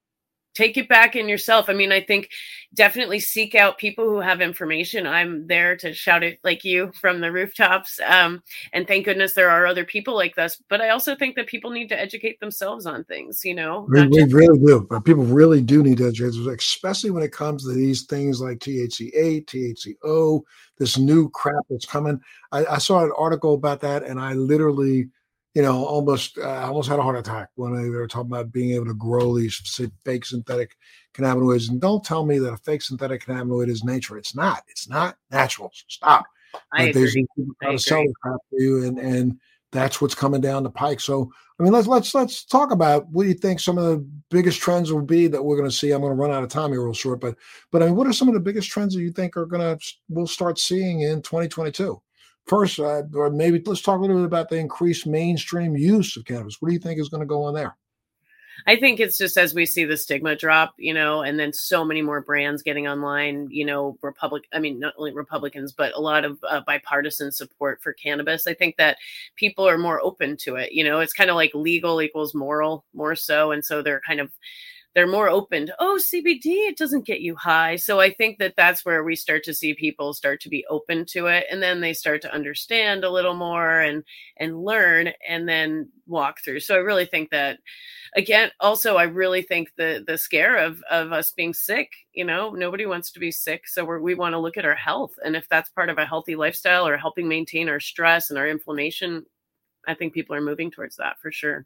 [0.53, 1.69] take it back in yourself.
[1.69, 2.29] I mean, I think
[2.73, 5.07] definitely seek out people who have information.
[5.07, 7.99] I'm there to shout it like you from the rooftops.
[8.05, 8.43] Um,
[8.73, 10.61] and thank goodness there are other people like this.
[10.69, 13.87] But I also think that people need to educate themselves on things, you know.
[13.89, 14.85] We, we really do.
[14.89, 18.41] But people really do need to educate themselves, especially when it comes to these things
[18.41, 20.41] like THC8, THCO,
[20.77, 22.19] this new crap that's coming.
[22.51, 25.09] I, I saw an article about that and I literally
[25.55, 28.71] you know, almost uh, almost had a heart attack when they were talking about being
[28.71, 29.55] able to grow these
[30.05, 30.75] fake synthetic
[31.13, 31.69] cannabinoids.
[31.69, 34.17] And don't tell me that a fake synthetic cannabinoid is nature.
[34.17, 34.63] It's not.
[34.67, 35.71] It's not natural.
[35.87, 36.25] Stop.
[36.73, 37.27] I but agree.
[37.35, 39.39] people trying to sell the crap to you, and and
[39.71, 40.99] that's what's coming down the pike.
[40.99, 44.05] So I mean, let's let's let's talk about what do you think some of the
[44.29, 45.91] biggest trends will be that we're going to see.
[45.91, 47.35] I'm going to run out of time here real short, but
[47.71, 49.77] but I mean, what are some of the biggest trends that you think are going
[49.77, 52.01] to we'll start seeing in 2022?
[52.49, 56.25] First, uh, or maybe let's talk a little bit about the increased mainstream use of
[56.25, 56.59] cannabis.
[56.59, 57.77] What do you think is going to go on there?
[58.67, 61.85] I think it's just as we see the stigma drop, you know, and then so
[61.85, 66.01] many more brands getting online, you know, Republic, I mean, not only Republicans, but a
[66.01, 68.47] lot of uh, bipartisan support for cannabis.
[68.47, 68.97] I think that
[69.35, 70.73] people are more open to it.
[70.73, 73.51] You know, it's kind of like legal equals moral more so.
[73.51, 74.31] And so they're kind of,
[74.95, 77.75] they're more open to oh cbd it doesn't get you high.
[77.75, 81.05] So i think that that's where we start to see people start to be open
[81.11, 84.03] to it and then they start to understand a little more and
[84.37, 86.59] and learn and then walk through.
[86.61, 87.59] So i really think that
[88.15, 92.51] again also i really think the the scare of of us being sick you know
[92.51, 95.35] nobody wants to be sick so we we want to look at our health and
[95.35, 99.23] if that's part of a healthy lifestyle or helping maintain our stress and our inflammation
[99.87, 101.65] i think people are moving towards that for sure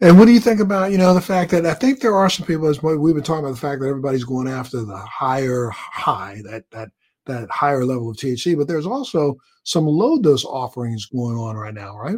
[0.00, 2.28] and what do you think about, you know, the fact that I think there are
[2.28, 5.70] some people, as we've been talking about the fact that everybody's going after the higher
[5.70, 6.90] high, that that
[7.26, 11.74] that higher level of THC, but there's also some low dose offerings going on right
[11.74, 12.16] now, right?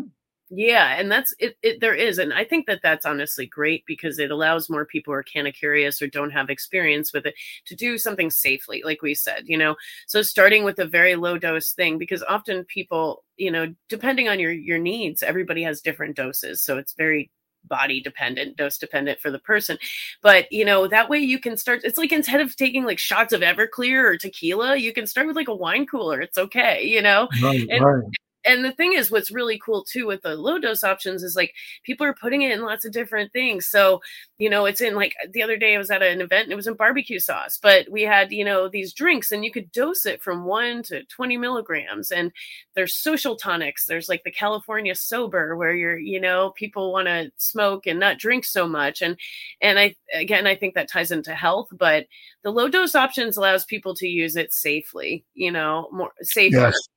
[0.57, 4.18] Yeah, and that's it, it, There is, and I think that that's honestly great because
[4.18, 7.34] it allows more people who are kind of curious or don't have experience with it
[7.66, 9.44] to do something safely, like we said.
[9.46, 9.76] You know,
[10.07, 14.38] so starting with a very low dose thing because often people, you know, depending on
[14.38, 17.30] your your needs, everybody has different doses, so it's very
[17.64, 19.78] body dependent, dose dependent for the person.
[20.22, 23.32] But you know, that way you can start it's like instead of taking like shots
[23.32, 26.20] of Everclear or tequila, you can start with like a wine cooler.
[26.20, 27.28] It's okay, you know?
[27.42, 28.05] Right, and, right
[28.45, 31.55] and the thing is what's really cool too with the low dose options is like
[31.84, 33.66] people are putting it in lots of different things.
[33.66, 34.01] So
[34.38, 36.57] you know it's in like the other day i was at an event and it
[36.57, 40.05] was in barbecue sauce but we had you know these drinks and you could dose
[40.07, 42.11] it from 1 to 20 milligrams.
[42.11, 42.32] And
[42.74, 43.86] there's social tonics.
[43.86, 48.18] There's like the california sober where you're you know people want to smoke and not
[48.18, 49.03] drink so much.
[49.03, 49.16] And
[49.61, 52.07] and i again i think that ties into health but
[52.42, 56.57] the low dose options allows people to use it safely you know more safer.
[56.57, 56.88] Yes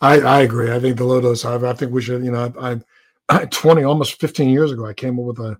[0.00, 0.72] I, I agree.
[0.72, 1.44] I think the low dose.
[1.44, 2.24] I, I think we should.
[2.24, 2.80] You know, I,
[3.28, 5.58] I, twenty almost fifteen years ago, I came up with a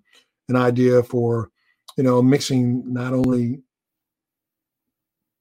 [0.48, 1.50] an idea for
[1.96, 3.62] you know mixing not only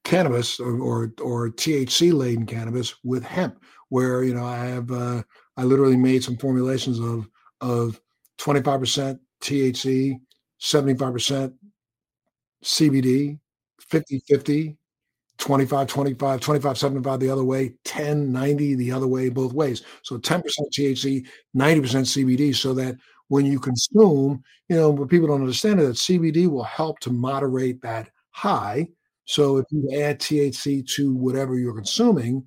[0.06, 5.24] cannabis or or, or THC laden cannabis with hemp, where you know I have uh,
[5.58, 7.30] I literally made some formulations of
[7.62, 8.02] of
[8.38, 10.20] twenty five percent THC,
[10.60, 11.54] seventy five percent
[12.64, 13.40] CBD,
[13.82, 14.78] 50 50
[15.38, 19.84] 25, 25, 25, 75 the other way, 10, 90 the other way, both ways.
[20.02, 21.26] So 10% THC,
[21.56, 22.96] 90% CBD, so that
[23.28, 27.12] when you consume, you know, what people don't understand is that CBD will help to
[27.12, 28.88] moderate that high.
[29.26, 32.46] So if you add THC to whatever you're consuming,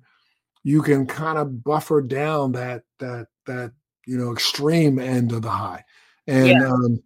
[0.63, 3.71] you can kind of buffer down that that that
[4.05, 5.83] you know extreme end of the high.
[6.27, 6.67] And yeah.
[6.67, 6.99] um,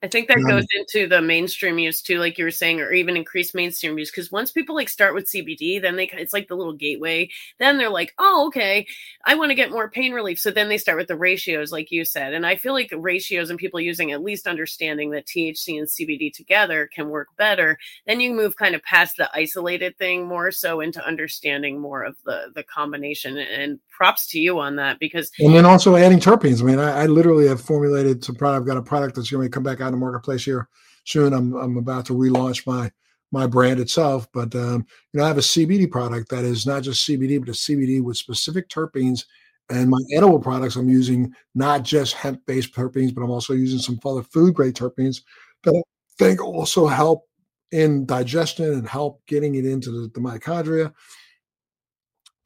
[0.00, 2.92] I think that um, goes into the mainstream use too, like you were saying, or
[2.92, 4.10] even increased mainstream use.
[4.10, 7.28] Because once people like start with CBD, then they it's like the little gateway.
[7.58, 8.86] Then they're like, oh, okay,
[9.24, 10.38] I want to get more pain relief.
[10.38, 12.32] So then they start with the ratios, like you said.
[12.32, 16.32] And I feel like ratios and people using at least understanding that THC and CBD
[16.32, 17.76] together can work better.
[18.06, 22.16] Then you move kind of past the isolated thing more so into understanding more of
[22.24, 23.36] the the combination.
[23.36, 26.62] And props to you on that because and then also adding terpenes.
[26.62, 28.60] I mean, I, I literally have formulated some product.
[28.60, 30.68] I've got a product that's going to come back out in marketplace here
[31.04, 31.32] soon.
[31.32, 32.90] I'm I'm about to relaunch my
[33.30, 36.82] my brand itself, but um, you know, I have a CBD product that is not
[36.82, 39.24] just CBD, but a CBD with specific terpenes.
[39.70, 44.00] And my edible products, I'm using not just hemp-based terpenes, but I'm also using some
[44.02, 45.20] other food-grade terpenes
[45.64, 45.82] that I
[46.18, 47.28] think also help
[47.70, 50.94] in digestion and help getting it into the, the mitochondria.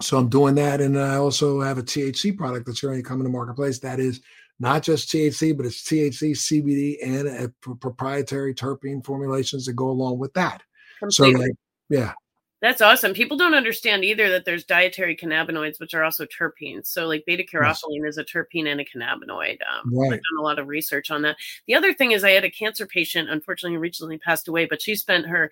[0.00, 3.18] So I'm doing that, and I also have a THC product that's going to come
[3.18, 4.20] in the marketplace that is
[4.62, 10.20] not just THC, but it's THC, CBD, and a proprietary terpene formulations that go along
[10.20, 10.62] with that.
[11.00, 11.34] Completely.
[11.34, 11.52] So, like,
[11.88, 12.12] yeah.
[12.60, 13.12] That's awesome.
[13.12, 16.86] People don't understand either that there's dietary cannabinoids, which are also terpenes.
[16.86, 18.10] So, like beta caryophyllene yes.
[18.10, 19.58] is a terpene and a cannabinoid.
[19.68, 20.12] Um, right.
[20.12, 21.34] I've done a lot of research on that.
[21.66, 24.94] The other thing is, I had a cancer patient, unfortunately, recently passed away, but she
[24.94, 25.50] spent her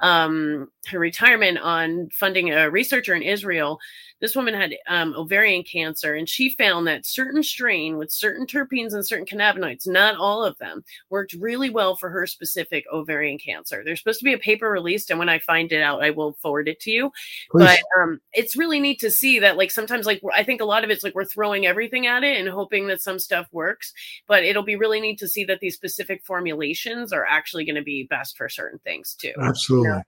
[0.00, 3.80] um, her retirement on funding a researcher in Israel
[4.20, 8.92] this woman had um, ovarian cancer, and she found that certain strain with certain terpenes
[8.92, 13.82] and certain cannabinoids, not all of them, worked really well for her specific ovarian cancer.
[13.84, 16.34] There's supposed to be a paper released, and when I find it out, I will
[16.34, 17.10] forward it to you.
[17.50, 17.64] Please.
[17.64, 20.84] But um, it's really neat to see that, like, sometimes, like, I think a lot
[20.84, 23.92] of it's like we're throwing everything at it and hoping that some stuff works.
[24.26, 27.82] But it'll be really neat to see that these specific formulations are actually going to
[27.82, 29.32] be best for certain things too.
[29.40, 30.02] Absolutely.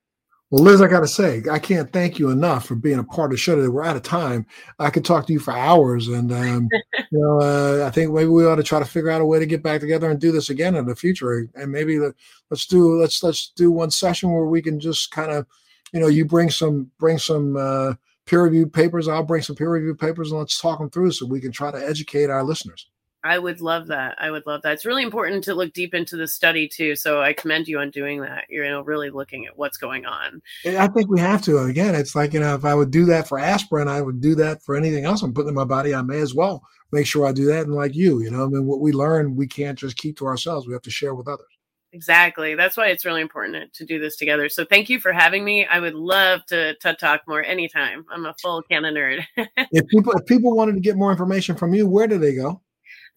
[0.53, 3.31] Well, Liz, I got to say, I can't thank you enough for being a part
[3.31, 3.69] of the show today.
[3.69, 4.45] We're out of time.
[4.79, 6.69] I could talk to you for hours, and um,
[7.11, 9.39] you know, uh, I think maybe we ought to try to figure out a way
[9.39, 11.49] to get back together and do this again in the future.
[11.55, 12.13] And maybe let,
[12.51, 15.47] us do let's let's do one session where we can just kind of,
[15.95, 17.95] you know, you bring some bring some uh,
[18.27, 21.25] peer reviewed papers, I'll bring some peer reviewed papers, and let's talk them through so
[21.25, 22.91] we can try to educate our listeners.
[23.25, 24.17] I would love that.
[24.19, 24.73] I would love that.
[24.73, 26.97] It's really important to look deep into the study too.
[26.97, 28.45] So I commend you on doing that.
[28.49, 30.43] You're you know really looking at what's going on.
[30.67, 31.59] I think we have to.
[31.59, 34.35] Again, it's like you know if I would do that for aspirin, I would do
[34.37, 35.95] that for anything else I'm putting in my body.
[35.95, 37.67] I may as well make sure I do that.
[37.67, 40.27] And like you, you know, I mean, what we learn, we can't just keep to
[40.27, 40.67] ourselves.
[40.67, 41.47] We have to share with others.
[41.95, 42.55] Exactly.
[42.55, 44.49] That's why it's really important to do this together.
[44.49, 45.67] So thank you for having me.
[45.67, 48.07] I would love to, to talk more anytime.
[48.11, 49.23] I'm a full canna nerd.
[49.37, 52.63] if people if people wanted to get more information from you, where do they go?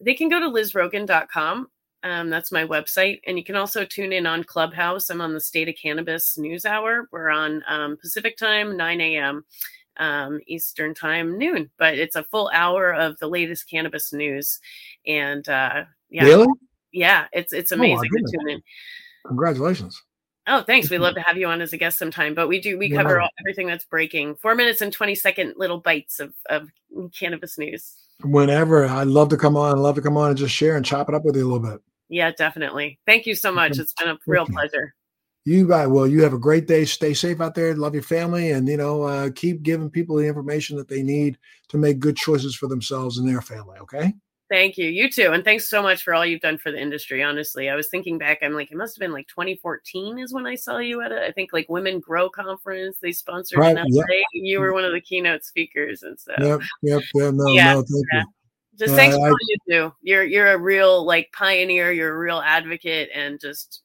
[0.00, 1.68] They can go to lizrogan.com.
[2.02, 3.20] Um, that's my website.
[3.26, 5.10] And you can also tune in on Clubhouse.
[5.10, 7.08] I'm on the State of Cannabis News Hour.
[7.10, 9.44] We're on um, Pacific Time, 9 a.m.
[9.96, 11.70] Um, Eastern Time, noon.
[11.78, 14.60] But it's a full hour of the latest cannabis news.
[15.06, 16.46] And uh, yeah, really?
[16.92, 18.62] yeah, it's it's oh, amazing oh, to tune in.
[19.26, 20.00] Congratulations.
[20.46, 20.90] Oh, thanks.
[20.90, 22.34] We'd love to have you on as a guest sometime.
[22.34, 24.36] But we do we cover all, everything that's breaking.
[24.36, 26.70] Four minutes and twenty second little bites of, of
[27.12, 28.86] cannabis news whenever.
[28.86, 29.72] I'd love to come on.
[29.76, 31.50] I'd love to come on and just share and chop it up with you a
[31.50, 31.80] little bit.
[32.08, 32.98] Yeah, definitely.
[33.06, 33.78] Thank you so much.
[33.78, 34.94] It's been a real pleasure.
[35.44, 36.84] You guys, well, you have a great day.
[36.84, 37.74] Stay safe out there.
[37.74, 41.38] Love your family, and you know, uh, keep giving people the information that they need
[41.68, 43.78] to make good choices for themselves and their family.
[43.78, 44.12] Okay.
[44.48, 44.88] Thank you.
[44.88, 45.32] You too.
[45.32, 47.22] And thanks so much for all you've done for the industry.
[47.22, 50.46] Honestly, I was thinking back, I'm like, it must have been like 2014 is when
[50.46, 52.98] I saw you at a, I think like Women Grow Conference.
[53.02, 54.06] They sponsored right, yep.
[54.32, 56.38] You were one of the keynote speakers and stuff.
[56.40, 56.60] Yep.
[56.82, 57.02] Yep.
[57.14, 58.20] Yeah, no, yeah, no, thank yeah.
[58.20, 58.26] you.
[58.78, 59.94] Just uh, thanks for all you do.
[60.02, 61.90] You're you're a real like pioneer.
[61.92, 63.82] You're a real advocate, and just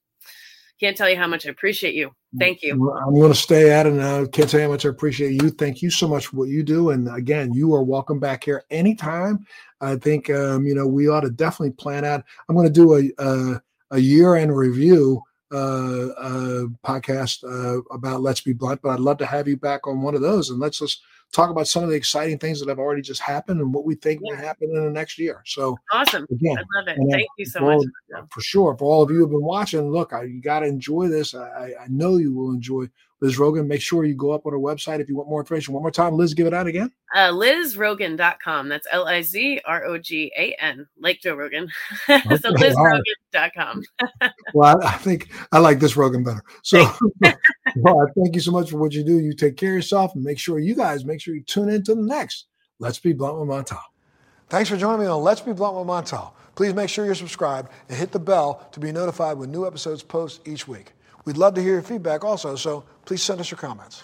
[0.80, 2.12] can't tell you how much I appreciate you.
[2.40, 2.92] Thank you.
[2.94, 4.26] I'm going to stay at it now.
[4.26, 5.50] Can't say how much I appreciate you.
[5.50, 6.92] Thank you so much for what you do.
[6.92, 9.46] And again, you are welcome back here anytime.
[9.82, 12.24] I think um, you know we ought to definitely plan out.
[12.48, 13.62] I'm going to do a a,
[13.92, 15.22] a year end review
[15.52, 19.86] uh, uh, podcast uh, about Let's Be Blunt, but I'd love to have you back
[19.86, 21.02] on one of those and let's just
[21.32, 23.96] talk about some of the exciting things that have already just happened and what we
[23.96, 24.36] think yeah.
[24.36, 25.42] may happen in the next year.
[25.46, 26.26] So awesome.
[26.30, 26.98] Again, I love it.
[27.12, 27.86] Thank you so much.
[28.30, 28.76] for sure.
[28.78, 31.34] For all of you who have been watching, look, I, you got to enjoy this.
[31.34, 32.90] I, I know you will enjoy
[33.22, 33.68] Liz Rogan.
[33.68, 35.74] Make sure you go up on her website if you want more information.
[35.74, 36.92] One more time, Liz, give it out again.
[37.16, 38.68] Uh, LizRogan.com.
[38.68, 41.70] That's L I Z R O G A N, like Joe Rogan.
[42.10, 43.84] Okay, so LizRogan.com.
[44.54, 46.42] well, I, I, think I like this Rogan better.
[46.64, 46.92] So,
[47.78, 49.20] well, thank you so much for what you do.
[49.20, 51.84] You take care of yourself and make sure you guys make sure you tune in
[51.84, 52.48] to the next
[52.80, 53.80] Let's Be Blunt with Montel.
[54.50, 56.34] Thanks for joining me on Let's Be Blunt with Montel.
[56.56, 60.04] Please make sure you're subscribed and hit the bell to be notified when new episodes
[60.04, 60.94] post each week.
[61.26, 64.04] We'd love to hear your feedback also, so please send us your comments.